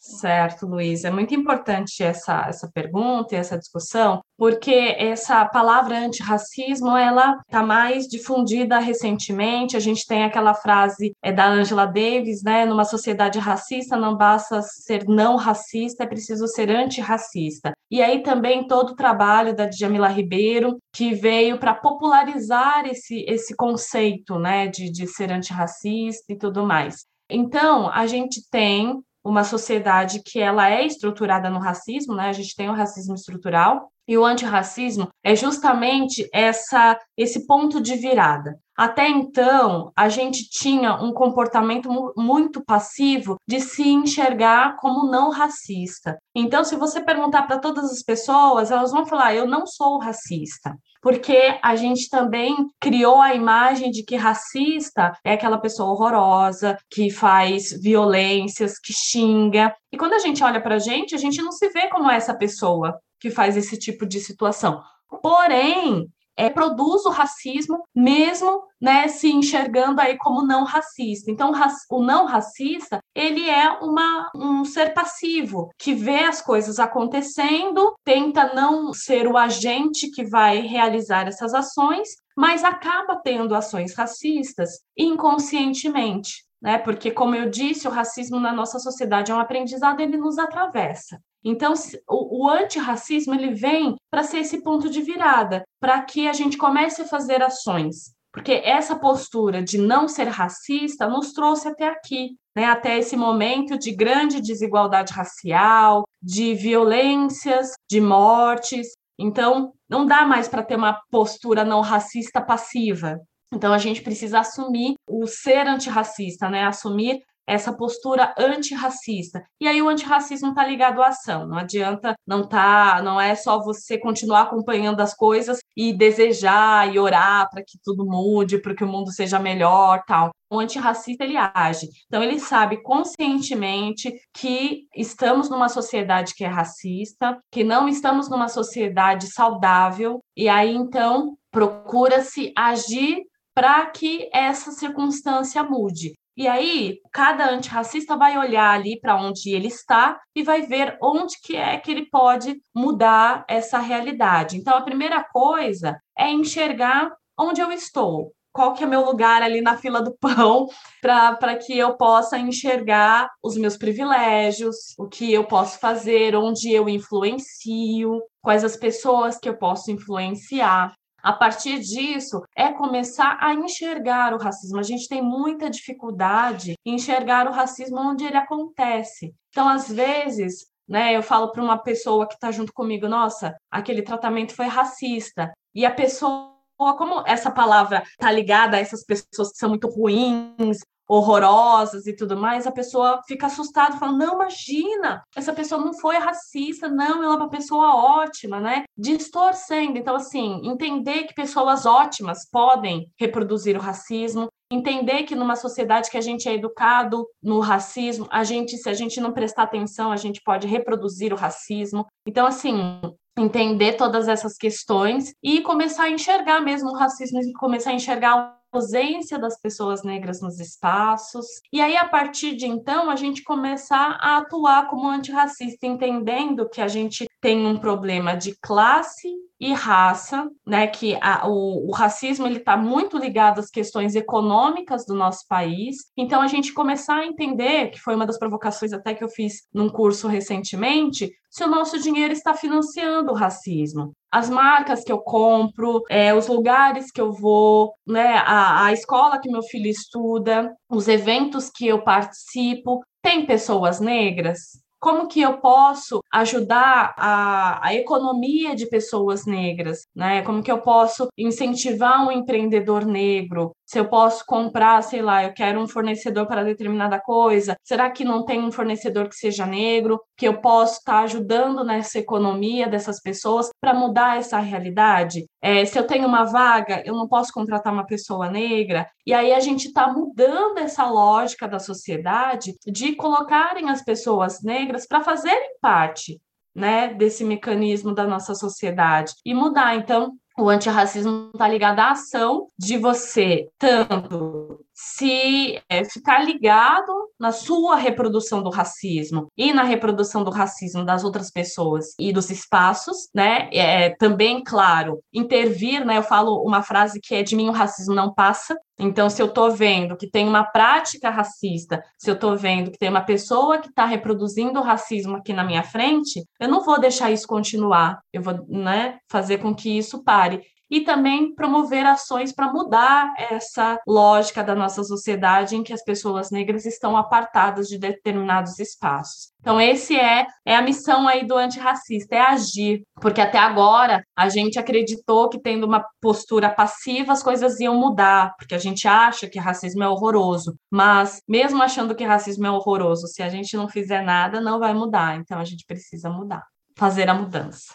Certo, 0.09 0.67
Luiz. 0.67 1.05
É 1.05 1.11
muito 1.11 1.35
importante 1.35 2.03
essa, 2.03 2.47
essa 2.49 2.67
pergunta 2.73 3.35
e 3.35 3.39
essa 3.39 3.59
discussão, 3.59 4.23
porque 4.39 4.97
essa 4.99 5.45
palavra 5.45 5.99
antirracismo 5.99 6.97
ela 6.97 7.37
está 7.43 7.63
mais 7.63 8.07
difundida 8.07 8.79
recentemente. 8.79 9.77
A 9.77 9.81
gente 9.81 10.07
tem 10.07 10.25
aquela 10.25 10.55
frase 10.55 11.13
é 11.23 11.31
da 11.31 11.47
Angela 11.47 11.85
Davis, 11.85 12.43
né? 12.43 12.65
Numa 12.65 12.87
sociedade 12.87 13.39
racista 13.39 13.99
não 13.99 14.17
basta 14.17 14.63
ser 14.63 15.07
não 15.07 15.37
racista, 15.37 16.05
é 16.05 16.07
preciso 16.07 16.49
ser 16.49 16.71
antirracista. 16.71 17.75
E 17.91 18.01
aí 18.03 18.23
também 18.23 18.67
todo 18.67 18.93
o 18.93 18.97
trabalho 18.97 19.55
da 19.55 19.67
Djamila 19.67 20.09
Ribeiro, 20.09 20.79
que 20.91 21.13
veio 21.13 21.59
para 21.59 21.75
popularizar 21.75 22.87
esse, 22.87 23.27
esse 23.29 23.55
conceito 23.55 24.39
né, 24.39 24.69
de, 24.69 24.91
de 24.91 25.07
ser 25.07 25.31
antirracista 25.31 26.33
e 26.33 26.39
tudo 26.39 26.65
mais. 26.65 27.05
Então, 27.31 27.91
a 27.91 28.07
gente 28.07 28.41
tem 28.51 29.03
uma 29.25 29.45
sociedade 29.45 30.23
que 30.25 30.39
ela 30.41 30.71
é 30.71 30.87
estruturada 30.87 31.51
no 31.51 31.59
racismo, 31.59 32.15
né? 32.15 32.29
A 32.29 32.33
gente 32.33 32.55
tem 32.55 32.69
o 32.69 32.75
racismo 32.75 33.15
estrutural 33.15 33.91
e 34.07 34.17
o 34.17 34.25
antirracismo 34.25 35.09
é 35.23 35.37
justamente 35.37 36.29
essa 36.33 36.99
esse 37.17 37.47
ponto 37.47 37.81
de 37.81 37.95
virada. 37.97 38.59
Até 38.79 39.09
então, 39.09 39.91
a 39.97 40.09
gente 40.09 40.49
tinha 40.49 40.95
um 40.95 41.13
comportamento 41.13 41.91
muito 42.17 42.65
passivo 42.65 43.37
de 43.45 43.61
se 43.61 43.89
enxergar 43.89 44.77
como 44.77 45.11
não 45.11 45.31
racista. 45.31 46.17
Então, 46.33 46.63
se 46.63 46.77
você 46.77 47.01
perguntar 47.01 47.43
para 47.43 47.59
todas 47.59 47.91
as 47.91 48.05
pessoas, 48.05 48.71
elas 48.71 48.93
vão 48.93 49.05
falar: 49.05 49.35
eu 49.35 49.49
não 49.49 49.67
sou 49.67 49.99
racista 49.99 50.77
porque 51.01 51.59
a 51.63 51.77
gente 51.77 52.09
também 52.09 52.55
criou 52.81 53.21
a 53.21 53.35
imagem 53.35 53.91
de 53.91 54.03
que 54.03 54.17
racista 54.17 55.13
é 55.25 55.33
aquela 55.33 55.59
pessoa 55.59 55.91
horrorosa, 55.91 56.77
que 56.91 57.11
faz 57.11 57.71
violências, 57.81 58.79
que 58.79 58.93
xinga. 58.93 59.75
E 59.93 59.97
quando 59.97 60.15
a 60.15 60.19
gente 60.19 60.43
olha 60.43 60.61
para 60.61 60.75
a 60.75 60.81
gente, 60.81 61.15
a 61.15 61.19
gente 61.19 61.41
não 61.41 61.53
se 61.53 61.69
vê 61.71 61.89
como 61.89 62.11
essa 62.11 62.35
pessoa 62.35 62.99
que 63.21 63.31
faz 63.31 63.57
esse 63.57 63.79
tipo 63.79 64.07
de 64.07 64.21
situação. 64.21 64.83
Porém, 65.23 66.09
é, 66.39 66.49
produz 66.49 67.05
o 67.05 67.11
racismo, 67.11 67.83
mesmo 67.93 68.63
né, 68.81 69.09
se 69.09 69.29
enxergando 69.29 70.01
aí 70.01 70.17
como 70.17 70.47
não 70.47 70.63
racista. 70.63 71.31
Então, 71.31 71.53
o 71.91 72.01
não 72.01 72.27
racista, 72.27 73.01
ele 73.13 73.51
é 73.51 73.69
uma, 73.83 74.31
um 74.37 74.65
ser 74.65 74.95
passivo, 74.95 75.69
que 75.77 75.93
vê 75.93 76.21
as 76.21 76.41
coisas 76.41 76.79
acontecendo, 76.79 77.93
tenta 78.05 78.55
não 78.55 78.93
ser 78.95 79.27
o 79.27 79.37
agente 79.37 80.11
que 80.13 80.25
vai 80.25 80.61
realizar 80.61 81.27
essas 81.27 81.53
ações, 81.53 82.09
mas 82.37 82.63
acaba 82.63 83.17
tendo 83.17 83.53
ações 83.53 83.95
racistas 83.95 84.71
inconscientemente. 84.97 86.48
Né? 86.61 86.79
Porque, 86.79 87.11
como 87.11 87.35
eu 87.35 87.49
disse, 87.49 87.87
o 87.87 87.91
racismo 87.91 88.41
na 88.41 88.53
nossa 88.53 88.79
sociedade 88.79 89.31
é 89.31 89.35
um 89.35 89.41
aprendizado, 89.41 90.01
ele 90.01 90.17
nos 90.17 90.39
atravessa. 90.39 91.21
Então, 91.45 91.73
o, 92.09 92.45
o 92.45 92.49
antirracismo 92.49 93.35
ele 93.35 93.55
vem 93.55 93.97
para 94.11 94.25
ser 94.25 94.39
esse 94.39 94.63
ponto 94.63 94.91
de 94.91 95.01
virada, 95.01 95.65
para 95.81 96.03
que 96.03 96.29
a 96.29 96.33
gente 96.33 96.57
comece 96.57 97.03
a 97.03 97.07
fazer 97.07 97.43
ações. 97.43 98.13
Porque 98.33 98.53
essa 98.65 98.97
postura 98.97 99.63
de 99.63 99.79
não 99.79 100.07
ser 100.07 100.29
racista 100.29 101.09
nos 101.09 101.33
trouxe 101.33 101.69
até 101.69 101.89
aqui, 101.89 102.37
né? 102.55 102.67
até 102.67 102.99
esse 102.99 103.17
momento 103.17 103.79
de 103.79 103.93
grande 103.93 104.41
desigualdade 104.41 105.13
racial, 105.13 106.05
de 106.23 106.55
violências, 106.55 107.73
de 107.89 108.01
mortes. 108.01 108.89
Então, 109.19 109.73
não 109.89 110.05
dá 110.05 110.27
mais 110.27 110.49
para 110.49 110.63
ter 110.63 110.77
uma 110.77 111.01
postura 111.11 111.65
não 111.65 111.81
racista 111.81 112.41
passiva. 112.41 113.19
Então, 113.53 113.73
a 113.73 113.79
gente 113.79 114.03
precisa 114.03 114.41
assumir 114.41 114.95
o 115.09 115.27
ser 115.27 115.67
antirracista, 115.67 116.49
né? 116.49 116.65
assumir 116.65 117.23
essa 117.49 117.73
postura 117.73 118.35
antirracista. 118.39 119.43
E 119.59 119.67
aí 119.67 119.81
o 119.81 119.89
antirracismo 119.89 120.51
está 120.51 120.67
ligado 120.67 121.01
à 121.01 121.09
ação. 121.09 121.47
Não 121.47 121.57
adianta, 121.57 122.15
não 122.27 122.47
tá, 122.47 123.01
não 123.03 123.19
é 123.19 123.35
só 123.35 123.59
você 123.59 123.99
continuar 123.99 124.43
acompanhando 124.43 125.01
as 125.01 125.15
coisas 125.15 125.59
e 125.75 125.95
desejar 125.95 126.95
e 126.95 126.99
orar 126.99 127.49
para 127.51 127.63
que 127.63 127.79
tudo 127.83 128.05
mude, 128.05 128.61
para 128.61 128.75
que 128.75 128.85
o 128.85 128.89
mundo 128.89 129.11
seja 129.11 129.39
melhor, 129.39 130.03
tal. 130.07 130.31
O 130.51 130.61
antirracista 130.61 131.25
ele 131.25 131.37
age. 131.37 131.89
Então 132.07 132.23
ele 132.23 132.39
sabe 132.39 132.83
conscientemente 132.83 134.13
que 134.35 134.83
estamos 134.95 135.49
numa 135.49 135.71
sociedade 135.71 136.35
que 136.35 136.45
é 136.45 136.49
racista, 136.49 137.39
que 137.51 137.65
não 137.65 137.89
estamos 137.89 138.29
numa 138.29 138.49
sociedade 138.49 139.27
saudável 139.33 140.21
e 140.37 140.51
aí 140.51 140.75
então 140.75 141.35
procura-se 141.51 142.53
agir 142.55 143.23
para 143.59 143.87
que 143.87 144.31
essa 144.33 144.71
circunstância 144.71 145.65
mude. 145.65 146.15
E 146.37 146.47
aí, 146.47 147.01
cada 147.13 147.51
antirracista 147.51 148.17
vai 148.17 148.39
olhar 148.39 148.71
ali 148.71 149.01
para 149.01 149.21
onde 149.21 149.51
ele 149.51 149.67
está 149.67 150.17
e 150.33 150.45
vai 150.45 150.63
ver 150.63 150.97
onde 151.03 151.35
que 151.43 151.57
é 151.57 151.77
que 151.77 151.91
ele 151.91 152.09
pode 152.09 152.63
mudar 152.73 153.45
essa 153.49 153.81
realidade. 153.81 154.57
Então, 154.57 154.77
a 154.77 154.83
primeira 154.83 155.25
coisa 155.25 155.99
é 156.17 156.31
enxergar 156.31 157.11
onde 157.37 157.61
eu 157.61 157.73
estou, 157.73 158.33
qual 158.53 158.75
que 158.75 158.85
é 158.85 158.87
meu 158.87 159.05
lugar 159.05 159.43
ali 159.43 159.61
na 159.61 159.77
fila 159.77 160.01
do 160.01 160.17
pão 160.17 160.69
para 161.03 161.57
que 161.57 161.77
eu 161.77 161.97
possa 161.97 162.39
enxergar 162.39 163.29
os 163.43 163.57
meus 163.57 163.77
privilégios, 163.77 164.95
o 164.97 165.09
que 165.09 165.33
eu 165.33 165.43
posso 165.43 165.81
fazer, 165.81 166.37
onde 166.37 166.73
eu 166.73 166.89
influencio, 166.89 168.23
quais 168.41 168.63
as 168.63 168.77
pessoas 168.77 169.37
que 169.37 169.49
eu 169.49 169.59
posso 169.59 169.91
influenciar. 169.91 170.95
A 171.23 171.33
partir 171.33 171.81
disso, 171.81 172.43
é 172.57 172.73
começar 172.73 173.39
a 173.41 173.53
enxergar 173.53 174.33
o 174.35 174.39
racismo. 174.39 174.79
A 174.79 174.83
gente 174.83 175.09
tem 175.09 175.21
muita 175.21 175.69
dificuldade 175.69 176.75
em 176.87 176.95
enxergar 176.95 177.49
o 177.49 177.53
racismo 177.53 177.99
onde 177.99 178.25
ele 178.25 178.37
acontece. 178.37 179.35
Então, 179.51 179.69
às 179.69 179.91
vezes, 179.91 180.67
né, 180.89 181.17
eu 181.17 181.23
falo 181.23 181.51
para 181.51 181.63
uma 181.63 181.79
pessoa 181.79 182.27
que 182.27 182.35
está 182.35 182.51
junto 182.51 182.73
comigo, 182.73 183.09
nossa, 183.09 183.57
aquele 183.71 184.03
tratamento 184.03 184.55
foi 184.55 184.67
racista. 184.67 185.53
E 185.75 185.85
a 185.85 185.91
pessoa 185.91 186.57
como 186.97 187.25
essa 187.27 187.51
palavra 187.51 188.05
está 188.05 188.31
ligada 188.31 188.77
a 188.77 188.81
essas 188.81 189.05
pessoas 189.05 189.51
que 189.51 189.59
são 189.59 189.69
muito 189.69 189.89
ruins, 189.89 190.79
horrorosas 191.09 192.07
e 192.07 192.15
tudo 192.15 192.37
mais, 192.37 192.67
a 192.67 192.73
pessoa 192.73 193.23
fica 193.27 193.47
assustada, 193.47 193.97
fala: 193.97 194.13
não, 194.13 194.35
imagina, 194.35 195.23
essa 195.35 195.53
pessoa 195.53 195.83
não 195.83 195.95
foi 195.95 196.19
racista, 196.19 196.89
não, 196.89 197.23
ela 197.23 197.35
é 197.35 197.37
uma 197.37 197.49
pessoa 197.49 197.95
ótima, 197.95 198.61
né? 198.61 198.85
Distorcendo. 198.97 199.99
Então, 199.99 200.15
assim, 200.15 200.61
entender 200.65 201.25
que 201.25 201.35
pessoas 201.35 201.87
ótimas 201.87 202.49
podem 202.51 203.11
reproduzir 203.19 203.77
o 203.77 203.81
racismo, 203.81 204.49
entender 204.71 205.23
que 205.23 205.35
numa 205.35 205.57
sociedade 205.57 206.11
que 206.11 206.19
a 206.19 206.21
gente 206.21 206.49
é 206.49 206.55
educado 206.55 207.27
no 207.43 207.61
racismo, 207.61 208.27
a 208.31 208.45
gente, 208.45 208.77
se 208.77 208.89
a 208.89 208.95
gente 208.95 209.21
não 209.21 209.33
prestar 209.33 209.63
atenção, 209.63 210.13
a 210.13 210.17
gente 210.17 210.43
pode 210.43 210.67
reproduzir 210.67 211.33
o 211.33 211.37
racismo. 211.37 212.07
Então, 212.27 212.47
assim, 212.47 213.01
entender 213.39 213.95
todas 213.95 214.29
essas 214.29 214.57
questões 214.57 215.33
e 215.43 215.63
começar 215.63 216.05
a 216.05 216.11
enxergar 216.11 216.61
mesmo 216.61 216.91
o 216.91 216.97
racismo, 216.97 217.41
começar 217.59 217.91
a 217.91 217.95
enxergar 217.95 218.58
ausência 218.73 219.39
das 219.39 219.61
pessoas 219.61 220.03
negras 220.03 220.41
nos 220.41 220.59
espaços. 220.61 221.47
E 221.73 221.81
aí, 221.81 221.97
a 221.97 222.07
partir 222.07 222.57
de 222.57 222.67
então, 222.67 223.11
a 223.11 223.17
gente 223.17 223.43
começar 223.43 224.19
a 224.21 224.39
atuar 224.39 224.89
como 224.89 225.09
antirracista, 225.09 225.87
entendendo 225.87 226.69
que 226.69 226.81
a 226.81 226.89
gente 226.89 227.27
tem 227.41 227.67
um 227.67 227.79
problema 227.79 228.37
de 228.37 228.57
classe 228.61 229.29
e 229.61 229.73
raça, 229.73 230.49
né? 230.67 230.87
Que 230.87 231.19
a, 231.21 231.49
o, 231.49 231.89
o 231.89 231.93
racismo 231.93 232.47
ele 232.47 232.59
está 232.59 232.77
muito 232.77 233.19
ligado 233.19 233.59
às 233.59 233.71
questões 233.71 234.15
econômicas 234.15 235.05
do 235.05 235.15
nosso 235.15 235.47
país. 235.49 235.97
Então 236.17 236.41
a 236.41 236.47
gente 236.47 236.73
começar 236.73 237.17
a 237.17 237.27
entender, 237.27 237.91
que 237.91 238.01
foi 238.01 238.15
uma 238.15 238.27
das 238.27 238.39
provocações 238.39 238.93
até 238.93 239.15
que 239.15 239.25
eu 239.25 239.29
fiz 239.29 239.67
num 239.73 239.89
curso 239.89 240.29
recentemente, 240.29 241.31
se 241.51 241.65
o 241.65 241.69
nosso 241.69 241.99
dinheiro 242.01 242.33
está 242.33 242.55
financiando 242.55 243.33
o 243.33 243.35
racismo. 243.35 244.15
As 244.31 244.51
marcas 244.51 245.03
que 245.03 245.13
eu 245.13 245.19
compro, 245.19 246.03
é, 246.11 246.35
os 246.35 246.47
lugares 246.49 247.11
que 247.11 247.21
eu 247.21 247.33
vou, 247.33 247.95
né, 248.07 248.37
a, 248.45 248.87
a 248.87 248.93
escola 248.93 249.41
que 249.41 249.51
meu 249.51 249.63
filho 249.63 249.89
estuda, 249.89 250.75
os 250.91 251.09
eventos 251.09 251.71
que 251.71 251.87
eu 251.87 252.03
participo, 252.03 253.01
tem 253.23 253.47
pessoas 253.47 254.01
negras? 254.01 254.59
como 255.01 255.29
que 255.29 255.41
eu 255.41 255.59
posso 255.59 256.21
ajudar 256.33 257.15
a, 257.17 257.87
a 257.87 257.95
economia 257.95 258.75
de 258.75 258.87
pessoas 258.89 259.47
negras, 259.47 260.07
né? 260.15 260.43
Como 260.43 260.63
que 260.63 260.71
eu 260.71 260.81
posso 260.81 261.29
incentivar 261.39 262.27
um 262.27 262.33
empreendedor 262.33 263.07
negro? 263.07 263.73
Se 263.89 263.99
eu 263.99 264.07
posso 264.07 264.45
comprar, 264.45 265.03
sei 265.03 265.23
lá, 265.23 265.45
eu 265.45 265.55
quero 265.55 265.81
um 265.81 265.89
fornecedor 265.89 266.47
para 266.47 266.63
determinada 266.63 267.19
coisa, 267.19 267.75
será 267.83 268.11
que 268.11 268.23
não 268.23 268.45
tem 268.45 268.61
um 268.61 268.71
fornecedor 268.71 269.31
que 269.31 269.35
seja 269.35 269.65
negro, 269.65 270.21
que 270.37 270.47
eu 270.47 270.61
posso 270.61 270.99
estar 270.99 271.13
tá 271.15 271.19
ajudando 271.21 271.83
nessa 271.83 272.19
economia 272.19 272.87
dessas 272.87 273.19
pessoas 273.19 273.71
para 273.81 273.95
mudar 273.95 274.37
essa 274.37 274.59
realidade? 274.59 275.47
É, 275.63 275.87
se 275.87 275.99
eu 275.99 276.07
tenho 276.07 276.29
uma 276.29 276.45
vaga, 276.45 277.03
eu 277.07 277.15
não 277.15 277.27
posso 277.27 277.51
contratar 277.51 277.91
uma 277.91 278.05
pessoa 278.05 278.51
negra, 278.51 279.09
e 279.27 279.33
aí 279.33 279.55
a 279.55 279.61
gente 279.61 279.87
está 279.87 280.13
mudando 280.13 280.77
essa 280.77 281.09
lógica 281.09 281.67
da 281.67 281.79
sociedade 281.79 282.75
de 282.87 283.17
colocarem 283.17 283.89
as 283.89 284.05
pessoas 284.05 284.63
negras 284.63 285.07
para 285.07 285.25
fazerem 285.25 285.79
parte 285.81 286.39
né, 286.75 287.15
desse 287.15 287.43
mecanismo 287.43 288.15
da 288.15 288.27
nossa 288.27 288.55
sociedade 288.55 289.33
e 289.45 289.55
mudar. 289.55 289.97
Então, 289.97 290.35
o 290.59 290.69
antirracismo 290.69 291.51
está 291.53 291.69
ligado 291.69 292.01
à 292.01 292.11
ação 292.11 292.69
de 292.77 292.99
você 292.99 293.69
tanto 293.79 294.85
se 295.01 295.81
é, 295.89 296.05
ficar 296.05 296.45
ligado 296.45 297.13
na 297.39 297.53
sua 297.53 297.95
reprodução 297.95 298.61
do 298.61 298.69
racismo 298.69 299.47
e 299.57 299.73
na 299.73 299.85
reprodução 299.85 300.43
do 300.43 300.51
racismo 300.51 301.05
das 301.05 301.23
outras 301.23 301.53
pessoas 301.53 302.17
e 302.19 302.33
dos 302.33 302.51
espaços, 302.51 303.29
né? 303.33 303.69
É, 303.73 304.11
também, 304.17 304.61
claro, 304.61 305.23
intervir, 305.33 306.05
né? 306.05 306.19
Eu 306.19 306.25
falo 306.25 306.65
uma 306.65 306.83
frase 306.83 307.21
que 307.21 307.33
é 307.33 307.45
de 307.45 307.55
mim 307.55 307.69
o 307.69 307.73
racismo 307.73 308.13
não 308.13 308.35
passa. 308.35 308.77
Então, 308.99 309.31
se 309.31 309.41
eu 309.41 309.47
estou 309.47 309.71
vendo 309.71 310.17
que 310.17 310.29
tem 310.29 310.49
uma 310.49 310.65
prática 310.65 311.31
racista, 311.31 312.03
se 312.19 312.29
eu 312.29 312.35
estou 312.35 312.57
vendo 312.57 312.91
que 312.91 312.99
tem 312.99 313.09
uma 313.09 313.21
pessoa 313.21 313.79
que 313.79 313.91
está 313.91 314.05
reproduzindo 314.05 314.81
o 314.81 314.83
racismo 314.83 315.37
aqui 315.37 315.53
na 315.53 315.63
minha 315.63 315.85
frente, 315.85 316.45
eu 316.59 316.67
não 316.67 316.85
vou 316.85 316.99
deixar 316.99 317.31
isso 317.31 317.47
continuar. 317.47 318.19
Eu 318.33 318.43
vou, 318.43 318.67
né, 318.69 319.19
fazer 319.31 319.59
com 319.59 319.73
que 319.73 319.97
isso 319.97 320.25
pare 320.25 320.61
e 320.91 321.01
também 321.01 321.55
promover 321.55 322.07
ações 322.07 322.53
para 322.53 322.73
mudar 322.73 323.33
essa 323.39 323.99
lógica 324.07 324.63
da 324.65 324.75
nossa 324.75 325.03
sociedade 325.05 325.77
em 325.77 325.83
que 325.83 325.93
as 325.93 326.03
pessoas 326.03 326.51
negras 326.51 326.87
estão 326.87 327.17
apartadas 327.17 327.89
de 327.89 327.99
determinados 327.99 328.79
espaços. 328.79 329.53
Então, 329.61 329.81
esse 329.81 330.17
é, 330.17 330.47
é 330.65 330.77
a 330.77 330.83
missão 330.83 331.29
aí 331.29 331.45
do 331.45 331.57
antirracista, 331.57 332.37
é 332.37 332.41
agir, 332.41 333.03
porque 333.21 333.41
até 333.41 333.59
agora 333.59 334.25
a 334.37 334.49
gente 334.49 334.79
acreditou 334.79 335.49
que 335.49 335.61
tendo 335.61 335.85
uma 335.85 336.05
postura 336.21 336.71
passiva 336.71 337.33
as 337.33 337.43
coisas 337.43 337.79
iam 337.81 337.95
mudar, 337.97 338.55
porque 338.57 338.75
a 338.75 338.79
gente 338.79 339.07
acha 339.07 339.49
que 339.49 339.59
racismo 339.59 340.03
é 340.03 340.09
horroroso, 340.09 340.77
mas 340.91 341.43
mesmo 341.47 341.83
achando 341.83 342.15
que 342.15 342.25
racismo 342.25 342.67
é 342.67 342.71
horroroso, 342.71 343.27
se 343.27 343.43
a 343.43 343.49
gente 343.49 343.77
não 343.77 343.89
fizer 343.89 344.23
nada, 344.23 344.61
não 344.61 344.79
vai 344.79 344.95
mudar. 344.95 345.37
Então, 345.37 345.59
a 345.59 345.65
gente 345.65 345.85
precisa 345.87 346.31
mudar, 346.31 346.65
fazer 346.97 347.29
a 347.29 347.35
mudança. 347.35 347.95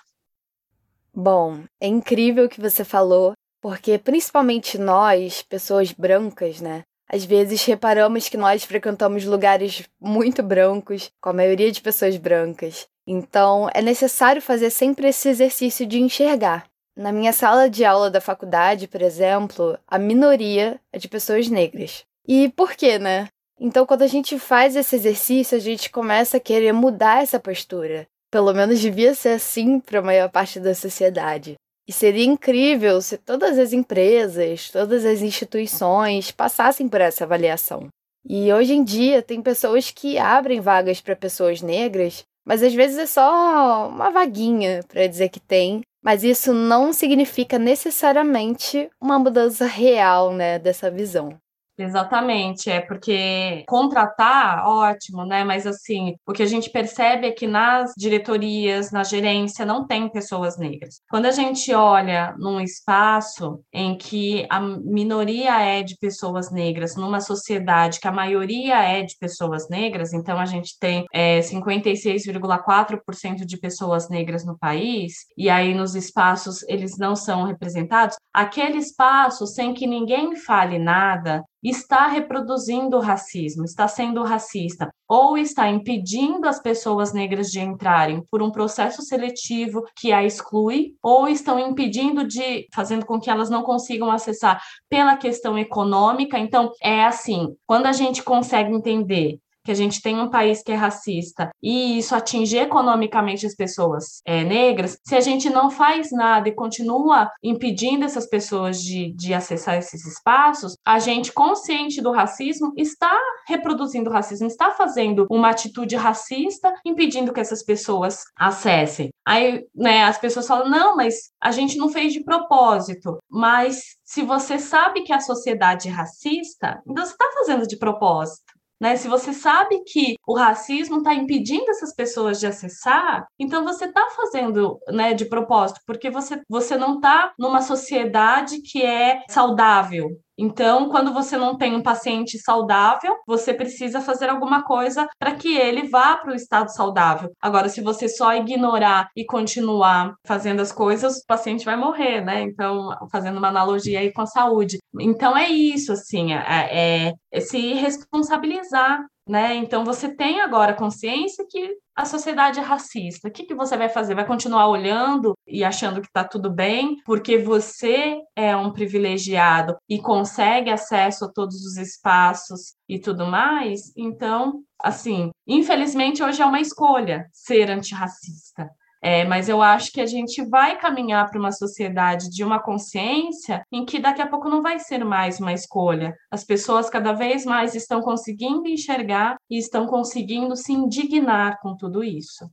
Bom, 1.16 1.64
é 1.80 1.88
incrível 1.88 2.46
o 2.46 2.50
que 2.50 2.60
você 2.60 2.84
falou, 2.84 3.34
porque 3.62 3.98
principalmente 3.98 4.78
nós, 4.78 5.44
pessoas 5.44 5.92
brancas, 5.92 6.60
né? 6.60 6.82
Às 7.08 7.24
vezes 7.24 7.64
reparamos 7.66 8.28
que 8.28 8.38
nós 8.38 8.64
frequentamos 8.64 9.24
lugares 9.24 9.88
muito 10.02 10.42
brancos, 10.42 11.12
com 11.22 11.30
a 11.30 11.34
maioria 11.34 11.72
de 11.72 11.82
pessoas 11.82 12.18
brancas. 12.18 12.88
Então, 13.06 13.70
é 13.74 13.82
necessário 13.82 14.42
fazer 14.42 14.72
sempre 14.72 15.08
esse 15.08 15.30
exercício 15.30 15.86
de 15.86 16.02
enxergar. 16.02 16.66
Na 16.96 17.12
minha 17.12 17.34
sala 17.34 17.70
de 17.70 17.86
aula 17.86 18.10
da 18.10 18.22
faculdade, 18.22 18.88
por 18.88 19.02
exemplo, 19.02 19.78
a 19.88 20.00
minoria 20.00 20.80
é 20.92 20.98
de 20.98 21.08
pessoas 21.08 21.48
negras. 21.48 22.04
E 22.28 22.50
por 22.50 22.74
quê, 22.74 22.98
né? 22.98 23.28
Então, 23.60 23.86
quando 23.86 24.02
a 24.02 24.08
gente 24.08 24.40
faz 24.40 24.76
esse 24.76 24.96
exercício, 24.96 25.58
a 25.58 25.62
gente 25.62 25.90
começa 25.90 26.38
a 26.38 26.40
querer 26.40 26.72
mudar 26.74 27.22
essa 27.22 27.40
postura. 27.40 28.08
Pelo 28.34 28.52
menos 28.52 28.80
devia 28.80 29.14
ser 29.14 29.36
assim 29.36 29.80
para 29.80 30.00
a 30.00 30.02
maior 30.02 30.28
parte 30.28 30.60
da 30.60 30.74
sociedade. 30.74 31.54
E 31.88 31.94
seria 31.94 32.26
incrível 32.26 33.00
se 33.00 33.16
todas 33.16 33.60
as 33.60 33.74
empresas, 33.74 34.72
todas 34.72 35.06
as 35.06 35.22
instituições 35.22 36.32
passassem 36.32 36.90
por 36.90 37.00
essa 37.00 37.26
avaliação. 37.26 37.90
E 38.28 38.52
hoje 38.52 38.74
em 38.74 38.84
dia 38.84 39.22
tem 39.22 39.40
pessoas 39.40 39.92
que 39.92 40.18
abrem 40.18 40.60
vagas 40.60 41.00
para 41.00 41.16
pessoas 41.16 41.62
negras, 41.62 42.24
mas 42.44 42.64
às 42.64 42.74
vezes 42.74 42.98
é 42.98 43.06
só 43.06 43.88
uma 43.88 44.10
vaguinha 44.10 44.80
para 44.88 45.06
dizer 45.06 45.30
que 45.30 45.40
tem, 45.40 45.82
mas 46.04 46.24
isso 46.24 46.56
não 46.56 46.92
significa 46.92 47.60
necessariamente 47.60 48.90
uma 49.00 49.20
mudança 49.20 49.68
real, 49.68 50.34
né, 50.34 50.58
dessa 50.58 50.90
visão. 50.90 51.38
Exatamente, 51.76 52.70
é 52.70 52.82
porque 52.82 53.64
contratar, 53.68 54.64
ótimo, 54.68 55.26
né? 55.26 55.44
Mas 55.44 55.66
assim, 55.66 56.16
o 56.26 56.32
que 56.32 56.44
a 56.44 56.46
gente 56.46 56.70
percebe 56.70 57.26
é 57.26 57.32
que 57.32 57.48
nas 57.48 57.94
diretorias, 57.98 58.92
na 58.92 59.04
gerência, 59.04 59.66
não 59.66 59.88
tem 59.88 60.08
pessoas 60.08 60.56
negras. 60.58 61.02
Quando 61.10 61.26
a 61.26 61.32
gente 61.32 61.74
olha 61.74 62.36
num 62.38 62.62
espaço 62.62 63.60
em 63.74 63.98
que 63.98 64.46
a 64.52 64.62
minoria 64.62 65.60
é 65.62 65.82
de 65.82 65.98
pessoas 65.98 66.52
negras, 66.52 66.96
numa 66.96 67.20
sociedade 67.20 68.00
que 68.00 68.08
a 68.08 68.12
maioria 68.12 68.84
é 68.84 69.02
de 69.02 69.18
pessoas 69.18 69.68
negras, 69.68 70.14
então 70.14 70.40
a 70.40 70.46
gente 70.46 70.78
tem 70.80 71.06
é, 71.12 71.40
56,4% 71.40 73.46
de 73.46 73.58
pessoas 73.58 74.10
negras 74.10 74.46
no 74.46 74.56
país, 74.60 75.26
e 75.36 75.50
aí 75.50 75.74
nos 75.74 75.96
espaços 75.96 76.62
eles 76.68 77.00
não 77.00 77.16
são 77.16 77.46
representados, 77.46 78.16
aquele 78.32 78.78
espaço 78.78 79.48
sem 79.48 79.74
que 79.74 79.88
ninguém 79.88 80.36
fale 80.36 80.78
nada, 80.78 81.44
está 81.64 82.08
reproduzindo 82.08 82.98
o 82.98 83.00
racismo, 83.00 83.64
está 83.64 83.88
sendo 83.88 84.24
racista, 84.24 84.90
ou 85.08 85.38
está 85.38 85.70
impedindo 85.70 86.48
as 86.48 86.60
pessoas 86.62 87.14
negras 87.14 87.52
de 87.52 87.60
entrarem 87.60 88.24
por 88.30 88.42
um 88.42 88.52
processo 88.52 89.02
seletivo 89.02 89.84
que 89.96 90.12
a 90.12 90.24
exclui, 90.24 90.96
ou 91.02 91.28
estão 91.28 91.60
impedindo 91.60 92.28
de, 92.28 92.68
fazendo 92.74 93.06
com 93.06 93.20
que 93.20 93.30
elas 93.30 93.50
não 93.50 93.64
consigam 93.64 94.12
acessar 94.12 94.62
pela 94.90 95.16
questão 95.16 95.58
econômica. 95.58 96.38
Então, 96.38 96.72
é 96.82 97.06
assim, 97.06 97.56
quando 97.66 97.86
a 97.86 97.94
gente 97.94 98.24
consegue 98.24 98.74
entender 98.74 99.40
que 99.64 99.72
a 99.72 99.76
gente 99.76 100.02
tem 100.02 100.20
um 100.20 100.30
país 100.30 100.62
que 100.62 100.72
é 100.72 100.76
racista 100.76 101.52
e 101.62 101.98
isso 101.98 102.16
atingir 102.16 102.58
economicamente 102.58 103.46
as 103.46 103.56
pessoas 103.56 104.22
é, 104.26 104.44
negras, 104.44 104.98
se 105.04 105.16
a 105.16 105.22
gente 105.22 105.50
não 105.50 105.70
faz 105.70 106.12
nada 106.12 106.50
e 106.50 106.56
continua 106.56 107.32
impedindo 107.42 108.06
essas 108.06 108.28
pessoas 108.28 108.82
de, 108.82 109.14
de 109.14 109.34
acessar 109.34 109.78
esses 109.78 110.06
espaços, 110.06 110.76
a 110.86 111.00
gente, 111.00 111.32
consciente 111.32 112.02
do 112.02 112.12
racismo, 112.12 112.74
está 112.78 113.18
reproduzindo 113.48 114.10
o 114.10 114.14
racismo, 114.14 114.48
está 114.48 114.72
fazendo 114.72 115.26
uma 115.30 115.50
atitude 115.50 115.96
racista, 115.96 116.74
impedindo 116.86 117.34
que 117.34 117.40
essas 117.40 117.64
pessoas 117.64 118.24
acessem. 118.38 119.10
Aí, 119.26 119.66
né, 119.74 120.04
as 120.04 120.18
pessoas 120.18 120.48
falam: 120.48 120.70
não, 120.70 120.96
mas 120.96 121.32
a 121.42 121.52
gente 121.52 121.78
não 121.78 121.90
fez 121.90 122.14
de 122.14 122.24
propósito. 122.24 123.18
Mas 123.30 123.98
se 124.04 124.22
você 124.22 124.60
sabe 124.60 125.04
que 125.04 125.14
a 125.14 125.20
sociedade 125.20 125.88
é 125.88 125.92
racista, 125.92 126.82
então 126.88 127.06
você 127.06 127.14
está 127.14 127.26
fazendo 127.34 127.68
de 127.68 127.78
propósito. 127.78 128.54
Né? 128.84 128.98
Se 128.98 129.08
você 129.08 129.32
sabe 129.32 129.82
que 129.86 130.16
o 130.28 130.36
racismo 130.36 130.98
está 130.98 131.14
impedindo 131.14 131.72
essas 131.72 131.96
pessoas 131.96 132.38
de 132.38 132.48
acessar, 132.48 133.26
então 133.40 133.64
você 133.64 133.86
está 133.86 134.10
fazendo 134.14 134.78
né, 134.90 135.14
de 135.14 135.24
propósito, 135.24 135.80
porque 135.88 136.10
você, 136.10 136.42
você 136.50 136.76
não 136.76 136.96
está 136.96 137.32
numa 137.40 137.62
sociedade 137.62 138.62
que 138.62 138.82
é 138.82 139.22
saudável, 139.30 140.10
então, 140.38 140.90
quando 140.90 141.14
você 141.14 141.38
não 141.38 141.58
tem 141.58 141.76
um 141.76 141.82
paciente 141.82 142.40
saudável, 142.40 143.16
você 143.28 143.54
precisa 143.54 144.02
fazer 144.02 144.30
alguma 144.30 144.64
coisa 144.64 145.08
para 145.20 145.36
que 145.36 145.56
ele 145.56 145.88
vá 145.88 146.18
para 146.18 146.32
o 146.32 146.36
estado 146.36 146.74
saudável. 146.74 147.32
Agora, 147.42 147.70
se 147.70 147.82
você 147.82 148.10
só 148.10 148.34
ignorar 148.36 149.10
e 149.16 149.26
continuar 149.26 150.16
fazendo 150.26 150.62
as 150.62 150.72
coisas, 150.72 151.18
o 151.18 151.26
paciente 151.28 151.66
vai 151.66 151.76
morrer, 151.76 152.22
né? 152.22 152.42
Então, 152.42 152.90
fazendo 153.12 153.38
uma 153.38 153.50
analogia 153.50 154.00
aí 154.00 154.12
com 154.12 154.22
a 154.22 154.28
saúde. 154.28 154.80
Então, 155.00 155.38
é 155.38 155.48
isso, 155.50 155.92
assim, 155.92 156.34
é, 156.34 157.14
é, 157.32 157.40
se 157.40 157.74
responsabilizar 157.74 159.06
né? 159.28 159.56
Então 159.56 159.86
você 159.86 160.14
tem 160.14 160.42
agora 160.42 160.74
consciência 160.74 161.46
que 161.50 161.78
a 161.96 162.06
sociedade 162.06 162.60
é 162.60 162.64
racista. 162.64 163.28
O 163.28 163.32
que, 163.32 163.46
que 163.46 163.56
você 163.56 163.78
vai 163.78 163.88
fazer? 163.88 164.16
Vai 164.16 164.26
continuar 164.26 164.68
olhando 164.68 165.38
e 165.48 165.64
achando 165.64 166.02
que 166.02 166.08
está 166.08 166.24
tudo 166.24 166.50
bem, 166.50 166.98
porque 167.06 167.38
você 167.38 168.20
é 168.36 168.56
um 168.56 168.72
privilegiado 168.72 169.76
e 169.88 170.00
consegue 170.00 170.70
acesso 170.70 171.26
a 171.26 171.32
todos 171.32 171.64
os 171.64 171.78
espaços 171.78 172.76
e 172.90 173.00
tudo 173.00 173.26
mais? 173.26 173.94
Então, 173.96 174.64
assim, 174.82 175.30
infelizmente 175.48 176.24
hoje 176.24 176.42
é 176.42 176.46
uma 176.46 176.62
escolha 176.62 177.28
ser 177.32 177.70
antirracista. 177.70 178.70
É, 179.06 179.26
mas 179.26 179.50
eu 179.50 179.62
acho 179.62 179.92
que 179.92 180.00
a 180.00 180.06
gente 180.06 180.42
vai 180.46 180.80
caminhar 180.80 181.30
para 181.30 181.38
uma 181.38 181.52
sociedade 181.52 182.30
de 182.30 182.42
uma 182.42 182.58
consciência 182.64 183.62
em 183.70 183.84
que 183.84 184.00
daqui 184.00 184.22
a 184.22 184.28
pouco 184.28 184.48
não 184.48 184.62
vai 184.62 184.80
ser 184.80 185.04
mais 185.04 185.42
uma 185.42 185.52
escolha. 185.52 186.16
As 186.32 186.46
pessoas 186.46 186.90
cada 186.90 187.12
vez 187.12 187.44
mais 187.44 187.76
estão 187.76 188.02
conseguindo 188.02 188.66
enxergar 188.66 189.36
e 189.52 189.58
estão 189.58 189.88
conseguindo 189.88 190.56
se 190.56 190.72
indignar 190.72 191.60
com 191.62 191.76
tudo 191.76 192.02
isso. 192.02 192.50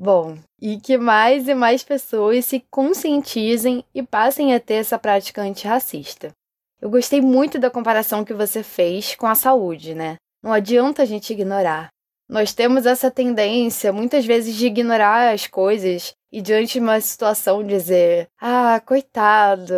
Bom, 0.00 0.38
e 0.58 0.80
que 0.80 0.96
mais 0.96 1.48
e 1.48 1.54
mais 1.54 1.82
pessoas 1.82 2.46
se 2.46 2.64
conscientizem 2.70 3.84
e 3.94 4.02
passem 4.02 4.54
a 4.54 4.60
ter 4.60 4.74
essa 4.74 4.98
prática 4.98 5.42
antirracista. 5.42 6.32
Eu 6.80 6.88
gostei 6.88 7.20
muito 7.20 7.58
da 7.58 7.70
comparação 7.70 8.24
que 8.24 8.32
você 8.32 8.62
fez 8.62 9.14
com 9.16 9.26
a 9.26 9.34
saúde, 9.34 9.94
né? 9.94 10.16
Não 10.42 10.52
adianta 10.52 11.02
a 11.02 11.04
gente 11.04 11.32
ignorar. 11.32 11.90
Nós 12.28 12.52
temos 12.52 12.84
essa 12.84 13.10
tendência, 13.10 13.92
muitas 13.92 14.26
vezes, 14.26 14.54
de 14.54 14.66
ignorar 14.66 15.32
as 15.32 15.46
coisas 15.46 16.14
e, 16.30 16.42
diante 16.42 16.74
de 16.74 16.80
uma 16.80 17.00
situação, 17.00 17.66
dizer: 17.66 18.28
Ah, 18.38 18.80
coitado, 18.84 19.72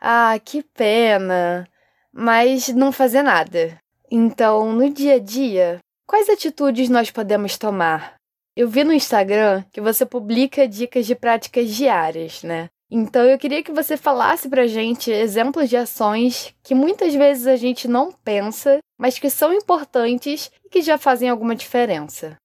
ah, 0.00 0.38
que 0.38 0.62
pena, 0.62 1.66
mas 2.12 2.68
não 2.68 2.92
fazer 2.92 3.22
nada. 3.22 3.80
Então, 4.10 4.72
no 4.72 4.88
dia 4.88 5.14
a 5.14 5.18
dia, 5.18 5.80
quais 6.06 6.28
atitudes 6.28 6.88
nós 6.88 7.10
podemos 7.10 7.58
tomar? 7.58 8.14
Eu 8.56 8.68
vi 8.68 8.84
no 8.84 8.92
Instagram 8.92 9.64
que 9.72 9.80
você 9.80 10.06
publica 10.06 10.68
dicas 10.68 11.04
de 11.04 11.14
práticas 11.14 11.68
diárias, 11.68 12.42
né? 12.42 12.68
Então 12.90 13.22
eu 13.22 13.38
queria 13.38 13.62
que 13.62 13.70
você 13.70 13.96
falasse 13.98 14.48
pra 14.48 14.66
gente 14.66 15.10
exemplos 15.10 15.68
de 15.68 15.76
ações 15.76 16.54
que 16.62 16.74
muitas 16.74 17.14
vezes 17.14 17.46
a 17.46 17.54
gente 17.54 17.86
não 17.86 18.10
pensa, 18.10 18.78
mas 18.98 19.18
que 19.18 19.28
são 19.28 19.52
importantes 19.52 20.50
e 20.68 20.70
que 20.70 20.82
já 20.82 20.98
fazem 20.98 21.28
alguma 21.30 21.56
diferença. 21.56 22.36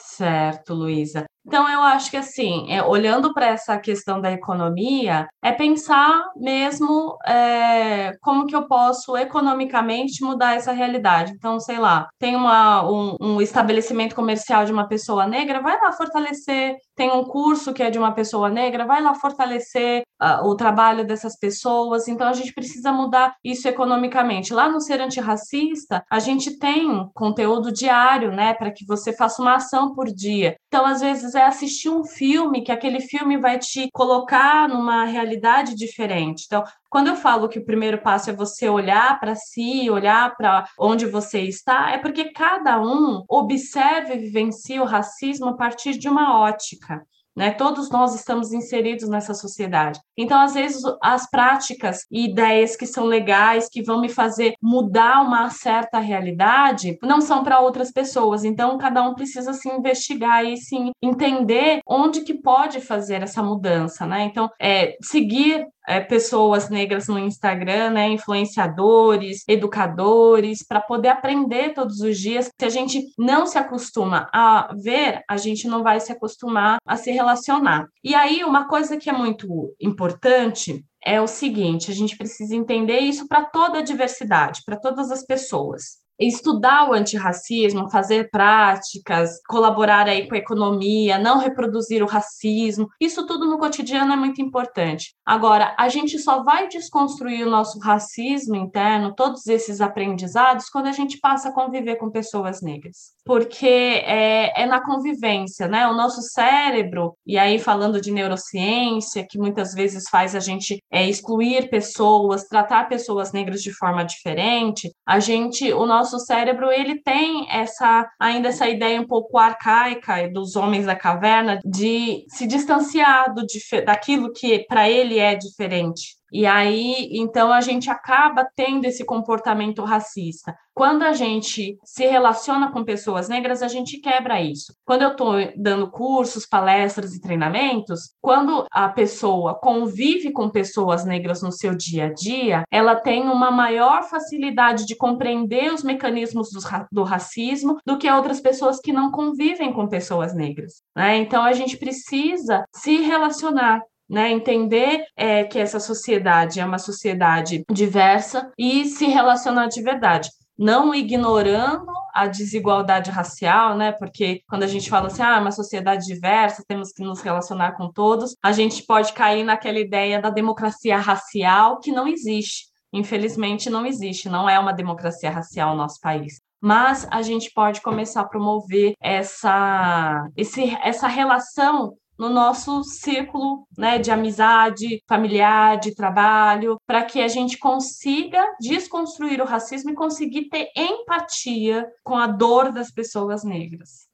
Certo, 0.00 0.74
Luísa. 0.74 1.24
Então, 1.44 1.68
eu 1.68 1.80
acho 1.80 2.10
que, 2.10 2.16
assim, 2.16 2.70
é, 2.72 2.82
olhando 2.82 3.34
para 3.34 3.46
essa 3.46 3.76
questão 3.78 4.20
da 4.20 4.30
economia, 4.30 5.26
é 5.42 5.50
pensar 5.50 6.24
mesmo 6.36 7.18
é, 7.26 8.12
como 8.20 8.46
que 8.46 8.54
eu 8.54 8.66
posso 8.68 9.16
economicamente 9.16 10.22
mudar 10.22 10.54
essa 10.54 10.72
realidade. 10.72 11.32
Então, 11.32 11.58
sei 11.58 11.78
lá, 11.78 12.08
tem 12.18 12.36
uma, 12.36 12.88
um, 12.88 13.16
um 13.20 13.40
estabelecimento 13.40 14.14
comercial 14.14 14.64
de 14.64 14.72
uma 14.72 14.86
pessoa 14.86 15.26
negra, 15.26 15.60
vai 15.60 15.78
lá 15.80 15.90
fortalecer. 15.92 16.76
Tem 16.94 17.10
um 17.10 17.24
curso 17.24 17.72
que 17.72 17.82
é 17.82 17.90
de 17.90 17.98
uma 17.98 18.12
pessoa 18.12 18.48
negra, 18.48 18.86
vai 18.86 19.02
lá 19.02 19.14
fortalecer 19.14 20.02
uh, 20.22 20.46
o 20.46 20.54
trabalho 20.54 21.04
dessas 21.04 21.36
pessoas. 21.38 22.06
Então, 22.06 22.28
a 22.28 22.32
gente 22.32 22.52
precisa 22.52 22.92
mudar 22.92 23.34
isso 23.42 23.66
economicamente. 23.66 24.54
Lá 24.54 24.68
no 24.68 24.80
Ser 24.80 25.00
Antirracista, 25.00 26.04
a 26.08 26.20
gente 26.20 26.58
tem 26.58 27.10
conteúdo 27.14 27.72
diário, 27.72 28.30
né, 28.30 28.54
para 28.54 28.70
que 28.70 28.86
você 28.86 29.12
faça 29.12 29.42
uma 29.42 29.56
ação 29.56 29.92
por 29.92 30.06
dia. 30.06 30.56
Então, 30.68 30.86
às 30.86 31.00
vezes, 31.00 31.31
vezes 31.32 31.34
é 31.34 31.44
assistir 31.44 31.88
um 31.88 32.04
filme, 32.04 32.62
que 32.62 32.72
aquele 32.72 33.00
filme 33.00 33.38
vai 33.38 33.58
te 33.58 33.88
colocar 33.92 34.68
numa 34.68 35.04
realidade 35.04 35.74
diferente. 35.74 36.44
Então, 36.46 36.62
quando 36.90 37.08
eu 37.08 37.16
falo 37.16 37.48
que 37.48 37.58
o 37.58 37.64
primeiro 37.64 37.98
passo 37.98 38.30
é 38.30 38.32
você 38.32 38.68
olhar 38.68 39.18
para 39.18 39.34
si, 39.34 39.88
olhar 39.90 40.36
para 40.36 40.66
onde 40.78 41.06
você 41.06 41.40
está, 41.42 41.90
é 41.90 41.98
porque 41.98 42.32
cada 42.32 42.80
um 42.80 43.24
observa 43.28 44.14
e 44.14 44.18
vivencia 44.18 44.82
o 44.82 44.86
racismo 44.86 45.46
a 45.48 45.56
partir 45.56 45.98
de 45.98 46.08
uma 46.08 46.38
ótica. 46.40 47.02
Né? 47.36 47.50
Todos 47.50 47.90
nós 47.90 48.14
estamos 48.14 48.52
inseridos 48.52 49.08
nessa 49.08 49.34
sociedade. 49.34 50.00
Então, 50.16 50.38
às 50.40 50.54
vezes, 50.54 50.82
as 51.02 51.28
práticas 51.28 52.06
e 52.10 52.26
ideias 52.26 52.76
que 52.76 52.86
são 52.86 53.04
legais, 53.04 53.68
que 53.68 53.82
vão 53.82 54.00
me 54.00 54.08
fazer 54.08 54.54
mudar 54.60 55.22
uma 55.22 55.48
certa 55.50 55.98
realidade, 55.98 56.98
não 57.02 57.20
são 57.20 57.42
para 57.42 57.60
outras 57.60 57.90
pessoas. 57.90 58.44
Então, 58.44 58.76
cada 58.78 59.02
um 59.02 59.14
precisa 59.14 59.52
se 59.52 59.68
investigar 59.68 60.44
e 60.44 60.56
se 60.56 60.76
entender 61.02 61.80
onde 61.86 62.20
que 62.20 62.34
pode 62.34 62.80
fazer 62.80 63.22
essa 63.22 63.42
mudança, 63.42 64.06
né? 64.06 64.24
Então, 64.24 64.50
é, 64.60 64.96
seguir 65.00 65.66
é, 65.86 66.00
pessoas 66.00 66.68
negras 66.68 67.08
no 67.08 67.18
Instagram, 67.18 67.90
né, 67.90 68.08
influenciadores, 68.08 69.44
educadores, 69.48 70.64
para 70.66 70.80
poder 70.80 71.08
aprender 71.08 71.74
todos 71.74 72.00
os 72.00 72.18
dias. 72.18 72.50
Se 72.58 72.64
a 72.64 72.68
gente 72.68 73.06
não 73.18 73.46
se 73.46 73.58
acostuma 73.58 74.28
a 74.32 74.74
ver, 74.80 75.22
a 75.28 75.36
gente 75.36 75.66
não 75.66 75.82
vai 75.82 76.00
se 76.00 76.12
acostumar 76.12 76.78
a 76.86 76.96
se 76.96 77.10
relacionar. 77.10 77.86
E 78.02 78.14
aí, 78.14 78.44
uma 78.44 78.68
coisa 78.68 78.96
que 78.96 79.10
é 79.10 79.12
muito 79.12 79.74
importante 79.80 80.84
é 81.04 81.20
o 81.20 81.26
seguinte: 81.26 81.90
a 81.90 81.94
gente 81.94 82.16
precisa 82.16 82.54
entender 82.54 83.00
isso 83.00 83.26
para 83.26 83.44
toda 83.44 83.78
a 83.78 83.82
diversidade, 83.82 84.62
para 84.64 84.76
todas 84.76 85.10
as 85.10 85.24
pessoas 85.24 86.01
estudar 86.26 86.88
o 86.88 86.92
antirracismo, 86.92 87.90
fazer 87.90 88.30
práticas, 88.30 89.40
colaborar 89.48 90.08
aí 90.08 90.28
com 90.28 90.34
a 90.34 90.38
economia, 90.38 91.18
não 91.18 91.38
reproduzir 91.38 92.02
o 92.02 92.06
racismo, 92.06 92.88
isso 93.00 93.26
tudo 93.26 93.46
no 93.46 93.58
cotidiano 93.58 94.12
é 94.12 94.16
muito 94.16 94.40
importante. 94.40 95.14
Agora, 95.24 95.74
a 95.78 95.88
gente 95.88 96.18
só 96.18 96.42
vai 96.42 96.68
desconstruir 96.68 97.46
o 97.46 97.50
nosso 97.50 97.78
racismo 97.78 98.54
interno, 98.56 99.14
todos 99.14 99.46
esses 99.46 99.80
aprendizados, 99.80 100.68
quando 100.68 100.86
a 100.86 100.92
gente 100.92 101.18
passa 101.18 101.48
a 101.48 101.52
conviver 101.52 101.96
com 101.96 102.10
pessoas 102.10 102.60
negras. 102.62 103.12
Porque 103.24 103.66
é, 103.66 104.62
é 104.62 104.66
na 104.66 104.84
convivência, 104.84 105.68
né? 105.68 105.86
O 105.88 105.94
nosso 105.94 106.20
cérebro, 106.22 107.14
e 107.26 107.38
aí 107.38 107.58
falando 107.58 108.00
de 108.00 108.10
neurociência, 108.10 109.26
que 109.28 109.38
muitas 109.38 109.74
vezes 109.74 110.08
faz 110.10 110.34
a 110.34 110.40
gente 110.40 110.82
é, 110.90 111.08
excluir 111.08 111.70
pessoas, 111.70 112.44
tratar 112.44 112.88
pessoas 112.88 113.32
negras 113.32 113.62
de 113.62 113.72
forma 113.72 114.04
diferente, 114.04 114.92
a 115.06 115.20
gente, 115.20 115.72
o 115.72 115.86
nosso 115.86 116.11
nosso 116.12 116.26
cérebro 116.26 116.70
ele 116.70 117.00
tem 117.00 117.50
essa 117.50 118.08
ainda 118.20 118.48
essa 118.48 118.68
ideia 118.68 119.00
um 119.00 119.06
pouco 119.06 119.38
arcaica 119.38 120.28
dos 120.28 120.56
homens 120.56 120.86
da 120.86 120.94
caverna 120.94 121.58
de 121.64 122.24
se 122.28 122.46
distanciar 122.46 123.32
do, 123.34 123.44
daquilo 123.84 124.32
que 124.32 124.60
para 124.66 124.88
ele 124.88 125.18
é 125.18 125.34
diferente. 125.34 126.21
E 126.32 126.46
aí, 126.46 127.10
então, 127.12 127.52
a 127.52 127.60
gente 127.60 127.90
acaba 127.90 128.48
tendo 128.56 128.86
esse 128.86 129.04
comportamento 129.04 129.84
racista. 129.84 130.56
Quando 130.74 131.02
a 131.02 131.12
gente 131.12 131.78
se 131.84 132.06
relaciona 132.06 132.72
com 132.72 132.82
pessoas 132.82 133.28
negras, 133.28 133.62
a 133.62 133.68
gente 133.68 133.98
quebra 133.98 134.40
isso. 134.40 134.74
Quando 134.86 135.02
eu 135.02 135.10
estou 135.10 135.34
dando 135.54 135.90
cursos, 135.90 136.46
palestras 136.46 137.14
e 137.14 137.20
treinamentos, 137.20 138.14
quando 138.22 138.66
a 138.70 138.88
pessoa 138.88 139.54
convive 139.54 140.32
com 140.32 140.48
pessoas 140.48 141.04
negras 141.04 141.42
no 141.42 141.52
seu 141.52 141.74
dia 141.74 142.06
a 142.06 142.12
dia, 142.14 142.64
ela 142.70 142.96
tem 142.96 143.28
uma 143.28 143.50
maior 143.50 144.04
facilidade 144.04 144.86
de 144.86 144.96
compreender 144.96 145.70
os 145.70 145.82
mecanismos 145.82 146.48
do, 146.50 146.60
do 146.90 147.02
racismo 147.02 147.76
do 147.84 147.98
que 147.98 148.10
outras 148.10 148.40
pessoas 148.40 148.80
que 148.80 148.92
não 148.92 149.10
convivem 149.10 149.74
com 149.74 149.86
pessoas 149.86 150.34
negras. 150.34 150.82
Né? 150.96 151.18
Então, 151.18 151.42
a 151.42 151.52
gente 151.52 151.76
precisa 151.76 152.64
se 152.74 152.96
relacionar 153.02 153.82
né? 154.12 154.30
Entender 154.30 155.06
é, 155.16 155.42
que 155.42 155.58
essa 155.58 155.80
sociedade 155.80 156.60
é 156.60 156.64
uma 156.66 156.78
sociedade 156.78 157.64
diversa 157.72 158.52
e 158.58 158.84
se 158.84 159.06
relacionar 159.06 159.68
de 159.68 159.80
verdade. 159.82 160.28
Não 160.58 160.94
ignorando 160.94 161.90
a 162.14 162.26
desigualdade 162.26 163.10
racial, 163.10 163.74
né? 163.74 163.90
Porque 163.90 164.42
quando 164.46 164.64
a 164.64 164.66
gente 164.66 164.90
fala 164.90 165.06
assim, 165.06 165.22
ah, 165.22 165.38
é 165.38 165.40
uma 165.40 165.50
sociedade 165.50 166.04
diversa, 166.04 166.62
temos 166.68 166.92
que 166.92 167.02
nos 167.02 167.22
relacionar 167.22 167.72
com 167.72 167.90
todos, 167.90 168.36
a 168.42 168.52
gente 168.52 168.84
pode 168.84 169.14
cair 169.14 169.44
naquela 169.44 169.78
ideia 169.78 170.20
da 170.20 170.28
democracia 170.28 170.98
racial 170.98 171.80
que 171.80 171.90
não 171.90 172.06
existe. 172.06 172.66
Infelizmente, 172.92 173.70
não 173.70 173.86
existe, 173.86 174.28
não 174.28 174.46
é 174.46 174.58
uma 174.58 174.74
democracia 174.74 175.30
racial 175.30 175.70
no 175.70 175.78
nosso 175.78 175.98
país 176.00 176.34
mas 176.64 177.08
a 177.10 177.22
gente 177.22 177.50
pode 177.52 177.80
começar 177.80 178.20
a 178.20 178.28
promover 178.28 178.94
essa, 179.00 180.28
esse, 180.36 180.62
essa 180.80 181.08
relação 181.08 181.96
no 182.22 182.28
nosso 182.28 182.84
círculo 182.84 183.66
né, 183.76 183.98
de 183.98 184.12
amizade, 184.12 185.02
familiar, 185.08 185.76
de 185.76 185.92
trabalho, 185.92 186.76
para 186.86 187.02
que 187.02 187.20
a 187.20 187.26
gente 187.26 187.58
consiga 187.58 188.40
desconstruir 188.60 189.40
o 189.40 189.44
racismo 189.44 189.90
e 189.90 189.94
conseguir 189.94 190.48
ter 190.48 190.68
empatia 190.76 191.84
com 192.04 192.14
a 192.14 192.28
dor 192.28 192.70
das 192.70 192.92
pessoas 192.92 193.42
negras. 193.42 194.06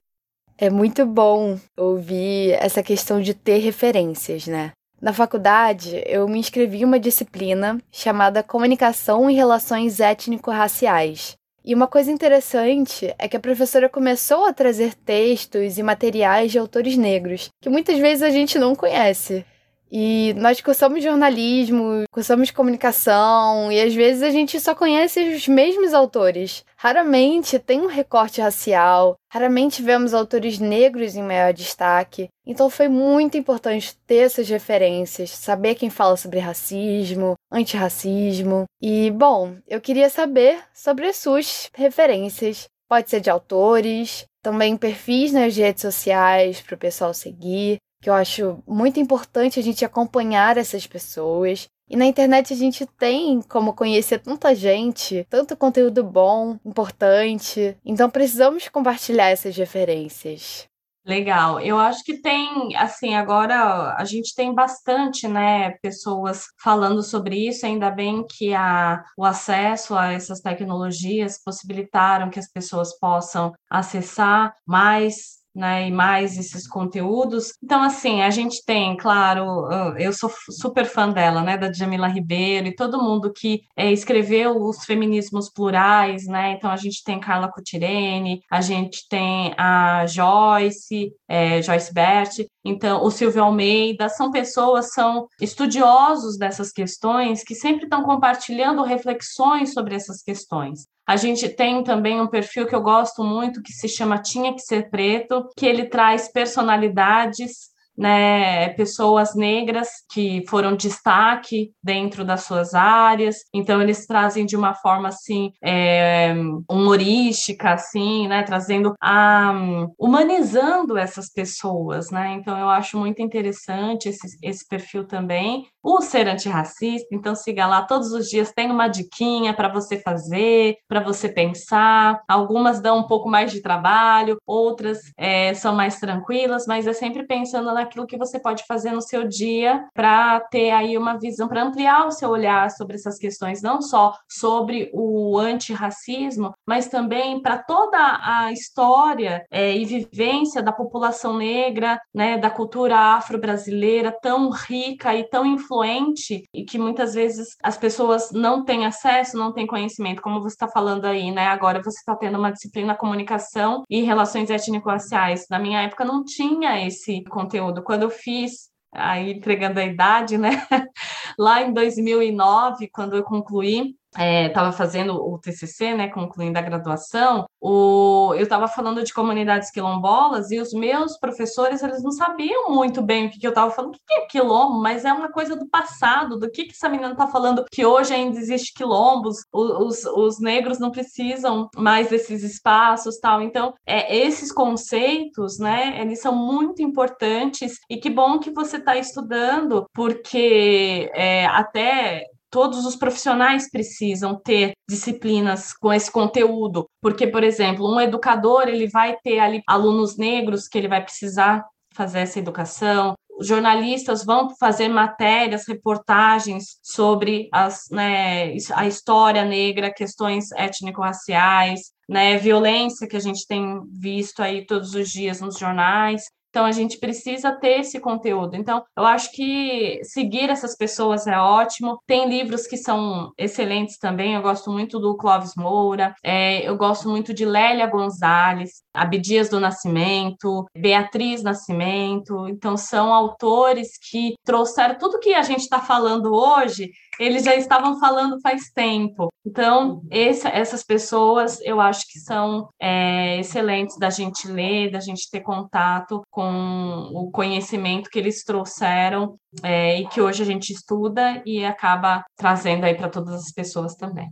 É 0.57 0.71
muito 0.71 1.05
bom 1.05 1.59
ouvir 1.77 2.53
essa 2.53 2.83
questão 2.83 3.21
de 3.21 3.35
ter 3.35 3.59
referências, 3.59 4.47
né? 4.47 4.73
Na 5.01 5.13
faculdade, 5.13 6.03
eu 6.07 6.27
me 6.27 6.39
inscrevi 6.39 6.81
em 6.81 6.85
uma 6.85 6.99
disciplina 6.99 7.79
chamada 7.93 8.43
Comunicação 8.43 9.29
e 9.29 9.35
Relações 9.35 10.01
Étnico-Raciais, 10.01 11.37
e 11.69 11.75
uma 11.75 11.87
coisa 11.87 12.11
interessante 12.11 13.15
é 13.19 13.29
que 13.29 13.37
a 13.37 13.41
professora 13.41 13.91
começou 13.91 14.47
a 14.47 14.55
trazer 14.55 14.95
textos 14.95 15.77
e 15.77 15.83
materiais 15.83 16.51
de 16.51 16.59
autores 16.59 16.97
negros, 16.97 17.51
que 17.61 17.69
muitas 17.69 17.99
vezes 17.99 18.23
a 18.23 18.31
gente 18.31 18.59
não 18.59 18.75
conhece. 18.75 19.45
E 19.91 20.35
nós 20.37 20.61
cursamos 20.61 21.03
jornalismo, 21.03 22.05
cursamos 22.13 22.51
comunicação, 22.51 23.73
e 23.73 23.81
às 23.81 23.95
vezes 23.95 24.23
a 24.23 24.31
gente 24.31 24.61
só 24.61 24.75
conhece 24.75 25.21
os 25.35 25.49
mesmos 25.49 25.95
autores. 25.95 26.65
Raramente 26.77 27.59
tem 27.59 27.81
um 27.81 27.87
recorte 27.87 28.41
racial, 28.41 29.17
raramente 29.33 29.83
vemos 29.83 30.13
autores 30.13 30.59
negros 30.59 31.17
em 31.17 31.23
maior 31.23 31.53
destaque. 31.53 32.29
Então 32.47 32.69
foi 32.69 32.89
muito 32.89 33.37
importante 33.37 33.97
ter 34.07 34.19
essas 34.19 34.49
referências, 34.49 35.31
saber 35.31 35.75
quem 35.75 35.91
fala 35.91 36.17
sobre 36.17 36.39
racismo, 36.39 37.35
antirracismo. 37.51 38.65
E, 38.81 39.11
bom, 39.11 39.57
eu 39.67 39.81
queria 39.81 40.11
saber 40.11 40.59
sobre 40.75 41.07
as 41.07 41.17
suas 41.17 41.71
referências. 41.75 42.69
Pode 42.89 43.11
ser 43.11 43.21
de 43.21 43.29
autores, 43.29 44.25
também 44.43 44.77
perfis 44.77 45.33
nas 45.33 45.57
redes 45.57 45.83
sociais 45.83 46.61
para 46.61 46.75
o 46.75 46.79
pessoal 46.79 47.13
seguir 47.13 47.79
que 48.01 48.09
eu 48.09 48.15
acho 48.15 48.63
muito 48.67 49.01
importante 49.01 49.59
a 49.59 49.63
gente 49.63 49.85
acompanhar 49.85 50.57
essas 50.57 50.87
pessoas. 50.87 51.69
E 51.91 51.97
na 51.97 52.05
internet 52.05 52.53
a 52.53 52.57
gente 52.57 52.87
tem 52.87 53.41
como 53.43 53.73
conhecer 53.73 54.19
tanta 54.19 54.55
gente, 54.55 55.27
tanto 55.31 55.57
conteúdo 55.57 56.05
bom, 56.05 56.59
importante. 56.65 57.77
Então 57.85 58.11
precisamos 58.11 58.69
compartilhar 58.69 59.31
essas 59.31 59.57
referências. 59.57 60.69
Legal. 61.09 61.59
Eu 61.59 61.79
acho 61.79 62.05
que 62.05 62.21
tem, 62.21 62.77
assim, 62.77 63.15
agora 63.15 63.95
a 63.97 64.05
gente 64.05 64.35
tem 64.35 64.55
bastante, 64.55 65.27
né, 65.27 65.71
pessoas 65.81 66.45
falando 66.63 67.03
sobre 67.03 67.49
isso, 67.49 67.65
ainda 67.65 67.91
bem 67.91 68.27
que 68.29 68.53
a, 68.53 69.03
o 69.17 69.25
acesso 69.25 69.97
a 69.97 70.13
essas 70.13 70.41
tecnologias 70.43 71.43
possibilitaram 71.43 72.29
que 72.29 72.39
as 72.39 72.53
pessoas 72.53 72.99
possam 72.99 73.55
acessar 73.71 74.53
mais 74.67 75.38
né, 75.59 75.89
e 75.89 75.91
mais 75.91 76.39
esses 76.39 76.67
conteúdos. 76.67 77.53
Então, 77.63 77.83
assim, 77.83 78.23
a 78.23 78.31
gente 78.31 78.65
tem, 78.65 78.97
claro, 78.97 79.69
eu 79.99 80.13
sou 80.13 80.31
super 80.51 80.87
fã 80.87 81.11
dela, 81.11 81.43
né, 81.43 81.59
da 81.59 81.73
Jamila 81.73 82.07
Ribeiro 82.07 82.69
e 82.69 82.75
todo 82.75 83.03
mundo 83.03 83.33
que 83.33 83.63
é, 83.77 83.93
escreveu 83.93 84.63
os 84.63 84.85
feminismos 84.85 85.51
plurais, 85.51 86.27
né, 86.27 86.53
então 86.53 86.71
a 86.71 86.77
gente 86.77 87.03
tem 87.03 87.19
Carla 87.19 87.51
Cutirene, 87.51 88.41
a 88.51 88.61
gente 88.61 89.09
tem 89.09 89.53
a 89.59 90.07
Joyce, 90.07 91.13
é, 91.29 91.61
Joyce 91.61 91.93
Bert, 91.93 92.47
então 92.69 93.03
o 93.05 93.11
Silvio 93.11 93.43
Almeida, 93.43 94.09
são 94.09 94.31
pessoas, 94.31 94.93
são 94.93 95.27
estudiosos 95.41 96.37
dessas 96.37 96.71
questões 96.71 97.43
que 97.43 97.55
sempre 97.55 97.85
estão 97.85 98.03
compartilhando 98.03 98.83
reflexões 98.83 99.73
sobre 99.73 99.95
essas 99.95 100.23
questões. 100.23 100.87
A 101.07 101.17
gente 101.17 101.49
tem 101.49 101.83
também 101.83 102.21
um 102.21 102.27
perfil 102.27 102.67
que 102.67 102.75
eu 102.75 102.83
gosto 102.83 103.25
muito, 103.25 103.63
que 103.63 103.73
se 103.73 103.89
chama 103.89 104.19
Tinha 104.19 104.53
que 104.53 104.61
Ser 104.61 104.91
Preto, 104.91 105.49
que 105.57 105.65
ele 105.65 105.87
traz 105.87 106.31
personalidades 106.31 107.71
né, 107.99 108.69
pessoas 108.71 109.35
negras 109.35 109.89
que 110.11 110.45
foram 110.49 110.77
destaque 110.77 111.73
dentro 111.83 112.25
das 112.25 112.45
suas 112.45 112.73
áreas, 112.75 113.39
então 113.53 113.83
eles 113.83 114.07
trazem 114.07 114.47
de 114.47 114.57
uma 114.57 114.73
forma 114.75 115.09
assim 115.09 115.53
é, 115.63 116.33
humorística, 116.71 117.73
assim, 117.73 118.29
né, 118.29 118.45
trazendo 118.45 118.95
a 119.01 119.53
humanizando 119.99 120.97
essas 120.97 121.33
pessoas, 121.33 122.11
né? 122.11 122.35
Então 122.35 122.57
eu 122.57 122.69
acho 122.69 122.97
muito 122.97 123.21
interessante 123.21 124.09
esse, 124.09 124.39
esse 124.43 124.67
perfil 124.69 125.07
também. 125.07 125.67
O 125.83 126.01
ser 126.01 126.29
antirracista, 126.29 127.09
então 127.13 127.35
siga 127.35 127.67
lá 127.67 127.83
todos 127.83 128.13
os 128.13 128.29
dias, 128.29 128.53
tem 128.53 128.71
uma 128.71 128.89
diquinha 128.89 129.55
para 129.55 129.69
você 129.69 129.99
fazer, 129.99 130.77
para 130.87 131.01
você 131.01 131.29
pensar. 131.29 132.21
Algumas 132.29 132.81
dão 132.81 132.99
um 132.99 133.07
pouco 133.07 133.29
mais 133.29 133.51
de 133.51 133.63
trabalho, 133.63 134.39
outras 134.47 134.99
é, 135.17 135.55
são 135.55 135.75
mais 135.75 135.99
tranquilas, 135.99 136.67
mas 136.67 136.87
é 136.87 136.93
sempre 136.93 137.27
pensando 137.27 137.73
na 137.73 137.87
aquilo 137.89 138.07
que 138.07 138.17
você 138.17 138.39
pode 138.39 138.65
fazer 138.67 138.93
no 138.93 139.03
seu 139.03 139.27
dia 139.27 139.85
para 139.95 140.41
ter 140.41 140.71
aí 140.71 140.97
uma 140.97 141.19
visão, 141.19 141.49
para 141.49 141.63
ampliar 141.63 142.07
o 142.07 142.13
seu 142.13 142.31
olhar 142.31 142.71
sobre 142.71 142.97
essas 142.97 143.19
questões, 143.19 143.63
não 143.63 143.81
só 143.81 144.15
sobre 144.29 144.91
o 144.93 145.39
antirracismo, 145.39 146.53
mas 146.67 146.89
também 146.89 147.41
para 147.43 147.59
toda 147.59 147.99
a 148.23 148.53
história 148.53 149.45
é, 149.51 149.77
e 149.77 149.85
vivência 149.85 150.63
da 150.63 150.73
população 150.73 151.37
negra, 151.37 151.99
né, 152.15 152.39
da 152.39 152.51
cultura 152.51 152.97
afro-brasileira 153.17 154.15
tão 154.21 154.51
rica 154.51 155.15
e 155.15 155.29
tão 155.29 155.45
influente 155.47 156.45
e 156.53 156.65
que 156.65 156.79
muitas 156.79 157.15
vezes 157.15 157.57
as 157.63 157.77
pessoas 157.77 158.31
não 158.33 158.65
têm 158.65 158.87
acesso, 158.87 159.37
não 159.37 159.53
têm 159.53 159.67
conhecimento, 159.67 160.23
como 160.23 160.41
você 160.41 160.55
está 160.55 160.69
falando 160.69 161.05
aí, 161.05 161.31
né? 161.31 161.47
Agora 161.47 161.83
você 161.83 161.99
está 161.99 162.15
tendo 162.15 162.39
uma 162.39 162.53
disciplina 162.53 162.95
comunicação 162.95 163.83
e 163.89 164.03
relações 164.03 164.51
étnico-raciais. 164.51 165.47
Na 165.51 165.59
minha 165.59 165.83
época 165.83 166.05
não 166.05 166.25
tinha 166.25 166.87
esse 166.87 167.23
conteúdo 167.25 167.78
quando 167.83 168.03
eu 168.03 168.11
fiz, 168.11 168.71
aí 168.93 169.33
entregando 169.33 169.81
a 169.81 169.85
idade, 169.85 170.39
né? 170.39 170.67
Lá 171.39 171.63
em 171.63 171.73
2009, 171.73 172.89
quando 172.89 173.17
eu 173.17 173.23
concluí, 173.23 173.95
estava 174.15 174.69
é, 174.69 174.73
fazendo 174.73 175.15
o 175.15 175.39
TCC, 175.39 175.95
né, 175.95 176.09
concluindo 176.09 176.59
a 176.59 176.63
graduação, 176.63 177.47
o, 177.61 178.33
eu 178.35 178.43
estava 178.43 178.69
falando 178.69 179.03
de 179.03 179.13
comunidades 179.13 179.71
quilombolas 179.71 180.51
e 180.51 180.61
os 180.61 180.73
meus 180.73 181.17
professores 181.19 181.83
eles 181.83 182.03
não 182.03 182.13
sabiam 182.13 182.71
muito 182.71 183.03
bem 183.03 183.27
o 183.27 183.31
que, 183.31 183.39
que 183.39 183.47
eu 183.47 183.51
estava 183.51 183.71
falando, 183.71 183.91
o 183.91 183.93
que, 183.93 184.01
que 184.07 184.15
é 184.15 184.27
quilombo, 184.27 184.81
mas 184.81 185.05
é 185.05 185.13
uma 185.13 185.31
coisa 185.31 185.57
do 185.57 185.69
passado, 185.69 186.39
do 186.39 186.51
que, 186.51 186.65
que 186.65 186.73
essa 186.73 186.89
menina 186.89 187.13
está 187.13 187.27
falando, 187.27 187.65
que 187.71 187.85
hoje 187.85 188.15
ainda 188.15 188.39
existe 188.39 188.73
quilombos, 188.73 189.39
os, 189.53 190.05
os, 190.05 190.05
os, 190.05 190.41
negros 190.41 190.79
não 190.79 190.91
precisam 190.91 191.69
mais 191.77 192.09
desses 192.09 192.43
espaços, 192.43 193.19
tal. 193.19 193.43
Então, 193.43 193.75
é, 193.87 194.17
esses 194.17 194.53
conceitos, 194.53 195.59
né, 195.59 196.01
eles 196.01 196.21
são 196.21 196.35
muito 196.35 196.81
importantes 196.83 197.79
e 197.91 197.97
que 197.97 198.11
bom 198.11 198.39
que 198.39 198.51
você 198.51 198.77
está 198.77 198.97
estudando, 198.97 199.87
porque 199.93 201.11
é, 201.13 201.47
até 201.47 202.25
todos 202.51 202.85
os 202.85 202.97
profissionais 202.97 203.71
precisam 203.71 204.39
ter 204.39 204.73
disciplinas 204.89 205.73
com 205.73 205.93
esse 205.93 206.11
conteúdo, 206.11 206.89
porque, 207.01 207.27
por 207.27 207.45
exemplo, 207.45 207.89
um 207.93 208.01
educador 208.01 208.69
ele 208.69 208.89
vai 208.89 209.17
ter 209.23 209.39
ali 209.39 209.63
alunos 209.67 210.17
negros 210.17 210.69
que 210.69 210.79
ele 210.79 210.89
vai 210.89 211.03
precisar 211.03 211.65
fazer 211.93 212.21
essa 212.21 212.39
educação. 212.39 213.15
Jornalistas 213.41 214.25
vão 214.25 214.49
fazer 214.59 214.89
matérias, 214.89 215.67
reportagens 215.67 216.79
sobre 216.83 217.49
as, 217.53 217.85
né, 217.91 218.55
a 218.75 218.87
história 218.87 219.45
negra, 219.45 219.93
questões 219.93 220.51
étnico-raciais, 220.53 221.93
né, 222.09 222.37
violência 222.37 223.07
que 223.07 223.17
a 223.17 223.21
gente 223.21 223.47
tem 223.47 223.81
visto 223.93 224.43
aí 224.43 224.67
todos 224.67 224.95
os 224.95 225.09
dias 225.09 225.41
nos 225.41 225.57
jornais. 225.57 226.23
Então, 226.51 226.65
a 226.65 226.73
gente 226.73 226.99
precisa 226.99 227.53
ter 227.53 227.81
esse 227.81 228.01
conteúdo. 228.01 228.57
Então, 228.57 228.83
eu 228.97 229.05
acho 229.05 229.31
que 229.33 230.01
seguir 230.03 230.51
essas 230.51 230.77
pessoas 230.77 231.27
é 231.27 231.39
ótimo. 231.39 232.01
Tem 232.07 232.29
livros 232.29 232.67
que 232.67 232.77
são 232.77 233.33
excelentes 233.37 233.99
também. 233.99 234.35
Eu 234.35 234.43
gosto 234.43 234.71
muito 234.71 234.99
do 234.99 235.17
Clóvis 235.17 235.53
Moura, 235.57 236.15
é, 236.23 236.67
eu 236.69 236.77
gosto 236.77 237.09
muito 237.09 237.35
de 237.35 237.45
Lélia 237.45 237.87
Gonzalez, 237.87 238.83
Abdias 238.95 239.49
do 239.49 239.61
Nascimento, 239.61 240.67
Beatriz 240.77 241.43
Nascimento. 241.43 242.49
Então, 242.49 242.77
são 242.77 243.13
autores 243.13 243.99
que 244.11 244.35
trouxeram 244.45 244.99
tudo 244.99 245.21
que 245.21 245.35
a 245.35 245.43
gente 245.43 245.61
está 245.61 245.81
falando 245.81 246.33
hoje, 246.35 246.91
eles 247.19 247.45
já 247.45 247.55
estavam 247.55 247.99
falando 247.99 248.41
faz 248.41 248.71
tempo. 248.71 249.29
Então, 249.45 250.03
esse, 250.11 250.47
essas 250.49 250.85
pessoas 250.85 251.61
eu 251.63 251.81
acho 251.81 252.07
que 252.07 252.19
são 252.19 252.69
é, 252.81 253.39
excelentes 253.41 253.97
da 253.99 254.11
gente 254.11 254.47
ler, 254.47 254.91
da 254.91 255.01
gente 255.01 255.31
ter 255.31 255.41
contato 255.41 256.23
com 256.31 257.11
o 257.15 257.31
conhecimento 257.31 258.11
que 258.11 258.19
eles 258.19 258.45
trouxeram 258.45 259.37
é, 259.63 260.01
e 260.01 260.09
que 260.09 260.21
hoje 260.21 260.43
a 260.43 260.47
gente 260.47 260.73
estuda 260.73 261.43
e 261.45 261.65
acaba 261.65 262.25
trazendo 262.37 262.85
aí 262.85 262.95
para 262.95 263.09
todas 263.09 263.35
as 263.35 263.53
pessoas 263.53 263.95
também. 263.95 264.29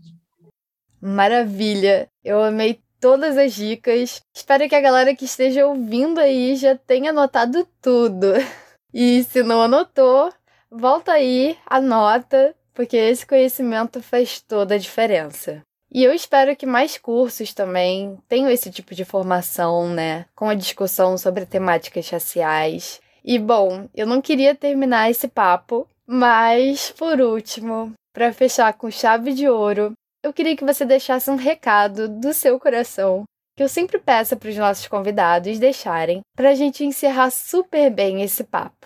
Maravilha! 1.01 2.09
Eu 2.25 2.43
amei 2.43 2.81
todas 3.01 3.37
as 3.37 3.55
dicas. 3.55 4.21
Espero 4.35 4.69
que 4.69 4.75
a 4.75 4.81
galera 4.81 5.15
que 5.15 5.25
esteja 5.25 5.67
ouvindo 5.67 6.19
aí 6.19 6.57
já 6.57 6.77
tenha 6.77 7.11
anotado 7.11 7.67
tudo. 7.81 8.27
E 8.99 9.25
se 9.25 9.43
não 9.43 9.61
anotou, 9.61 10.33
volta 10.71 11.13
aí, 11.13 11.59
anota, 11.67 12.55
porque 12.77 12.97
esse 12.97 13.27
conhecimento 13.27 14.03
faz 14.03 14.39
toda 14.41 14.75
a 14.75 14.79
diferença. 14.79 15.63
E 15.91 16.05
eu 16.05 16.13
espero 16.13 16.55
que 16.55 16.67
mais 16.67 16.99
cursos 16.99 17.55
também 17.55 18.19
tenham 18.29 18.51
esse 18.51 18.71
tipo 18.71 18.95
de 18.95 19.05
formação, 19.05 19.89
né? 19.89 20.27
Com 20.35 20.49
a 20.49 20.55
discussão 20.55 21.17
sobre 21.17 21.47
temáticas 21.47 22.11
raciais. 22.11 23.01
E 23.25 23.39
bom, 23.39 23.89
eu 23.95 24.07
não 24.07 24.21
queria 24.21 24.55
terminar 24.55 25.11
esse 25.11 25.27
papo, 25.27 25.89
mas 26.07 26.91
por 26.91 27.19
último, 27.21 27.93
para 28.13 28.33
fechar 28.33 28.75
com 28.75 28.91
chave 28.91 29.33
de 29.33 29.49
ouro, 29.49 29.93
eu 30.23 30.33
queria 30.33 30.57
que 30.57 30.65
você 30.65 30.85
deixasse 30.85 31.31
um 31.31 31.37
recado 31.37 32.09
do 32.09 32.35
seu 32.35 32.61
coração, 32.61 33.25
que 33.57 33.63
eu 33.63 33.69
sempre 33.69 33.99
peço 33.99 34.37
para 34.37 34.51
os 34.51 34.57
nossos 34.57 34.87
convidados 34.87 35.59
deixarem, 35.59 36.21
para 36.37 36.51
a 36.51 36.55
gente 36.55 36.85
encerrar 36.85 37.31
super 37.31 37.91
bem 37.91 38.23
esse 38.23 38.45
papo. 38.45 38.85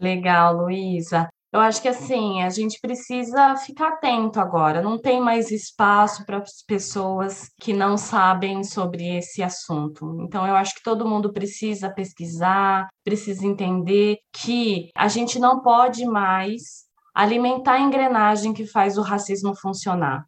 Legal, 0.00 0.56
Luísa. 0.56 1.28
Eu 1.52 1.58
acho 1.58 1.82
que 1.82 1.88
assim, 1.88 2.42
a 2.42 2.48
gente 2.48 2.78
precisa 2.80 3.56
ficar 3.56 3.88
atento 3.88 4.38
agora. 4.38 4.80
Não 4.80 4.96
tem 4.96 5.20
mais 5.20 5.50
espaço 5.50 6.24
para 6.24 6.38
as 6.38 6.62
pessoas 6.62 7.50
que 7.60 7.72
não 7.72 7.96
sabem 7.96 8.62
sobre 8.62 9.16
esse 9.16 9.42
assunto. 9.42 10.16
Então, 10.20 10.46
eu 10.46 10.54
acho 10.54 10.76
que 10.76 10.82
todo 10.82 11.08
mundo 11.08 11.32
precisa 11.32 11.90
pesquisar, 11.90 12.88
precisa 13.04 13.44
entender 13.44 14.18
que 14.32 14.90
a 14.94 15.08
gente 15.08 15.40
não 15.40 15.60
pode 15.60 16.06
mais 16.06 16.88
alimentar 17.12 17.74
a 17.74 17.80
engrenagem 17.80 18.52
que 18.52 18.64
faz 18.64 18.96
o 18.96 19.02
racismo 19.02 19.54
funcionar. 19.56 20.24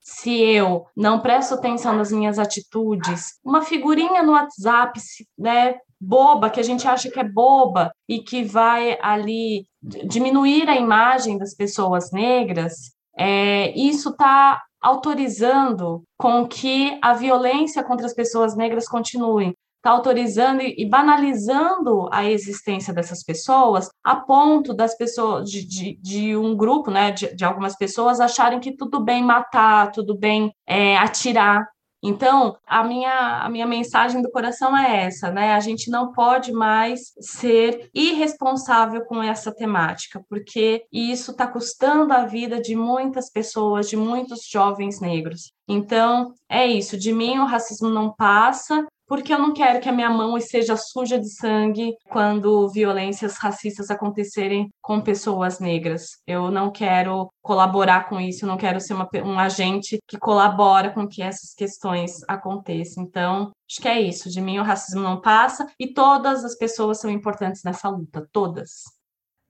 Se 0.00 0.34
eu 0.34 0.86
não 0.96 1.20
presto 1.20 1.54
atenção 1.54 1.94
nas 1.94 2.10
minhas 2.10 2.38
atitudes, 2.38 3.38
uma 3.44 3.62
figurinha 3.62 4.22
no 4.22 4.32
WhatsApp, 4.32 4.98
né, 5.38 5.76
boba, 6.00 6.50
que 6.50 6.60
a 6.60 6.62
gente 6.62 6.86
acha 6.86 7.10
que 7.10 7.18
é 7.18 7.24
boba 7.24 7.90
e 8.08 8.20
que 8.20 8.44
vai 8.44 8.98
ali 9.00 9.66
diminuir 10.06 10.68
a 10.68 10.76
imagem 10.76 11.38
das 11.38 11.54
pessoas 11.54 12.10
negras, 12.10 12.92
é, 13.16 13.70
isso 13.78 14.10
está 14.10 14.62
autorizando 14.80 16.02
com 16.18 16.46
que 16.46 16.98
a 17.02 17.14
violência 17.14 17.82
contra 17.82 18.06
as 18.06 18.14
pessoas 18.14 18.56
negras 18.56 18.88
continue. 18.88 19.54
Está 19.78 19.90
autorizando 19.90 20.62
e 20.62 20.88
banalizando 20.88 22.08
a 22.10 22.24
existência 22.24 22.92
dessas 22.92 23.22
pessoas 23.22 23.90
a 24.02 24.16
ponto 24.16 24.72
das 24.72 24.96
pessoas, 24.96 25.50
de, 25.50 25.66
de, 25.66 25.98
de 26.00 26.36
um 26.36 26.56
grupo, 26.56 26.90
né, 26.90 27.10
de, 27.10 27.34
de, 27.34 27.44
algumas 27.44 27.76
pessoas 27.76 28.18
acharem 28.18 28.60
que 28.60 28.74
tudo 28.74 28.98
bem 29.04 29.22
matar, 29.22 29.92
tudo 29.92 30.16
bem 30.16 30.50
é, 30.66 30.96
atirar 30.96 31.66
então, 32.06 32.58
a 32.66 32.84
minha, 32.84 33.40
a 33.42 33.48
minha 33.48 33.66
mensagem 33.66 34.20
do 34.20 34.30
coração 34.30 34.76
é 34.76 35.06
essa, 35.06 35.30
né? 35.30 35.54
A 35.54 35.60
gente 35.60 35.90
não 35.90 36.12
pode 36.12 36.52
mais 36.52 37.14
ser 37.18 37.88
irresponsável 37.94 39.06
com 39.06 39.22
essa 39.22 39.50
temática, 39.50 40.22
porque 40.28 40.84
isso 40.92 41.30
está 41.30 41.46
custando 41.46 42.12
a 42.12 42.26
vida 42.26 42.60
de 42.60 42.76
muitas 42.76 43.30
pessoas, 43.30 43.88
de 43.88 43.96
muitos 43.96 44.46
jovens 44.46 45.00
negros. 45.00 45.54
Então, 45.66 46.34
é 46.46 46.66
isso. 46.66 46.98
De 46.98 47.10
mim, 47.10 47.38
o 47.38 47.46
racismo 47.46 47.88
não 47.88 48.12
passa, 48.12 48.86
porque 49.06 49.32
eu 49.32 49.38
não 49.38 49.52
quero 49.52 49.80
que 49.80 49.88
a 49.88 49.92
minha 49.92 50.10
mão 50.10 50.38
seja 50.40 50.76
suja 50.76 51.18
de 51.18 51.28
sangue 51.28 51.94
quando 52.08 52.68
violências 52.68 53.36
racistas 53.36 53.90
acontecerem 53.90 54.68
com 54.80 55.00
pessoas 55.00 55.60
negras. 55.60 56.18
Eu 56.26 56.50
não 56.50 56.70
quero 56.70 57.28
colaborar 57.42 58.08
com 58.08 58.20
isso, 58.20 58.44
eu 58.44 58.48
não 58.48 58.56
quero 58.56 58.80
ser 58.80 58.94
uma, 58.94 59.08
um 59.24 59.38
agente 59.38 59.98
que 60.08 60.18
colabora 60.18 60.90
com 60.90 61.06
que 61.06 61.22
essas 61.22 61.54
questões 61.54 62.12
aconteçam. 62.28 63.04
Então, 63.04 63.50
acho 63.70 63.80
que 63.80 63.88
é 63.88 64.00
isso. 64.00 64.30
De 64.30 64.40
mim, 64.40 64.58
o 64.58 64.64
racismo 64.64 65.02
não 65.02 65.20
passa 65.20 65.66
e 65.78 65.92
todas 65.92 66.44
as 66.44 66.56
pessoas 66.56 67.00
são 67.00 67.10
importantes 67.10 67.62
nessa 67.64 67.88
luta, 67.88 68.26
todas. 68.32 68.70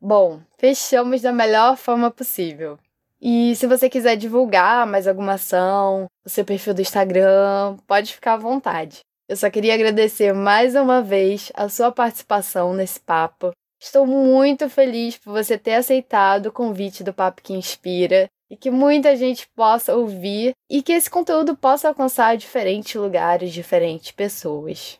Bom, 0.01 0.41
fechamos 0.59 1.23
da 1.23 1.33
melhor 1.33 1.77
forma 1.77 2.11
possível. 2.11 2.79
E 3.27 3.57
se 3.57 3.67
você 3.67 3.89
quiser 3.89 4.17
divulgar 4.17 4.87
mais 4.87 5.09
alguma 5.09 5.35
ação, 5.35 6.07
o 6.23 6.29
seu 6.29 6.45
perfil 6.45 6.75
do 6.75 6.83
Instagram, 6.83 7.79
pode 7.87 8.13
ficar 8.13 8.35
à 8.35 8.37
vontade. 8.37 9.01
Eu 9.27 9.37
só 9.37 9.49
queria 9.49 9.73
agradecer 9.73 10.35
mais 10.35 10.75
uma 10.75 11.01
vez 11.01 11.51
a 11.55 11.67
sua 11.69 11.91
participação 11.91 12.75
nesse 12.75 13.01
papo. 13.01 13.53
Estou 13.81 14.07
muito 14.07 14.69
feliz 14.69 15.17
por 15.17 15.33
você 15.33 15.57
ter 15.57 15.75
aceitado 15.75 16.47
o 16.47 16.53
convite 16.53 17.03
do 17.03 17.13
Papo 17.13 17.43
que 17.43 17.55
Inspira 17.55 18.29
e 18.51 18.57
que 18.57 18.71
muita 18.71 19.17
gente 19.17 19.49
possa 19.57 19.97
ouvir 19.97 20.53
e 20.71 20.83
que 20.83 20.93
esse 20.93 21.09
conteúdo 21.09 21.57
possa 21.57 21.89
alcançar 21.89 22.37
diferentes 22.37 22.95
lugares, 22.95 23.53
diferentes 23.53 24.11
pessoas. 24.11 24.99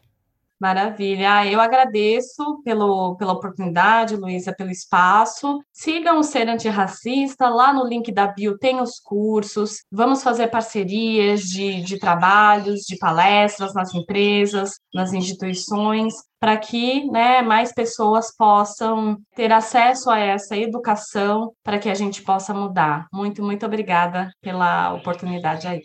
Maravilha. 0.65 1.45
Eu 1.45 1.61
agradeço 1.61 2.63
pelo, 2.65 3.17
pela 3.17 3.35
oportunidade, 3.35 4.17
Luísa, 4.17 4.51
pelo 4.51 4.71
espaço. 4.71 5.63
Sigam 5.71 6.19
o 6.19 6.23
Ser 6.23 6.49
Antirracista. 6.49 7.51
Lá 7.51 7.71
no 7.71 7.87
link 7.87 8.11
da 8.11 8.29
bio 8.29 8.57
tem 8.57 8.81
os 8.81 8.99
cursos. 8.99 9.85
Vamos 9.93 10.23
fazer 10.23 10.49
parcerias 10.49 11.43
de, 11.43 11.83
de 11.83 11.99
trabalhos, 11.99 12.81
de 12.87 12.97
palestras 12.97 13.75
nas 13.75 13.93
empresas, 13.93 14.81
nas 14.95 15.13
instituições, 15.13 16.15
para 16.41 16.57
que 16.57 17.11
né, 17.11 17.43
mais 17.43 17.71
pessoas 17.71 18.35
possam 18.35 19.19
ter 19.37 19.53
acesso 19.53 20.09
a 20.09 20.19
essa 20.19 20.57
educação 20.57 21.53
para 21.63 21.79
que 21.79 21.91
a 21.91 21.95
gente 21.95 22.23
possa 22.23 22.55
mudar. 22.55 23.07
Muito, 23.13 23.43
muito 23.43 23.67
obrigada 23.67 24.31
pela 24.41 24.95
oportunidade 24.95 25.69
aí. 25.69 25.83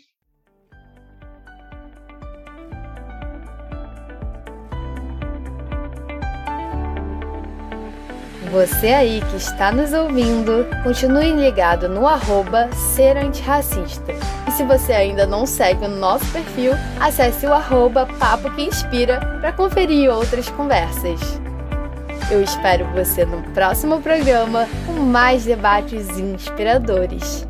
Você 8.50 8.88
aí 8.88 9.22
que 9.30 9.36
está 9.36 9.70
nos 9.70 9.92
ouvindo, 9.92 10.66
continue 10.82 11.30
ligado 11.30 11.88
no 11.88 12.04
arroba 12.04 12.68
Ser 12.72 13.16
Antirracista. 13.16 14.12
E 14.48 14.50
se 14.50 14.64
você 14.64 14.92
ainda 14.92 15.24
não 15.24 15.46
segue 15.46 15.84
o 15.84 15.88
nosso 15.88 16.26
perfil, 16.32 16.72
acesse 16.98 17.46
o 17.46 17.54
arroba 17.54 18.08
Papo 18.18 18.50
que 18.50 18.62
Inspira 18.62 19.20
para 19.40 19.52
conferir 19.52 20.10
outras 20.10 20.48
conversas. 20.48 21.20
Eu 22.28 22.42
espero 22.42 22.84
você 22.86 23.24
no 23.24 23.40
próximo 23.52 24.00
programa 24.00 24.66
com 24.84 24.94
mais 24.94 25.44
debates 25.44 26.18
inspiradores. 26.18 27.46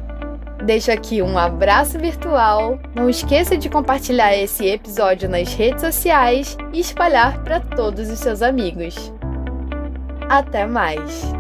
Deixo 0.67 0.93
aqui 0.93 1.23
um 1.23 1.39
abraço 1.39 1.99
virtual. 1.99 2.79
Não 2.95 3.09
esqueça 3.09 3.57
de 3.57 3.71
compartilhar 3.71 4.37
esse 4.37 4.67
episódio 4.67 5.31
nas 5.31 5.55
redes 5.55 5.81
sociais 5.81 6.59
e 6.75 6.81
espalhar 6.81 7.43
para 7.43 7.59
todos 7.59 8.11
os 8.11 8.19
seus 8.19 8.43
amigos. 8.43 9.11
Até 10.31 10.65
mais! 10.65 11.35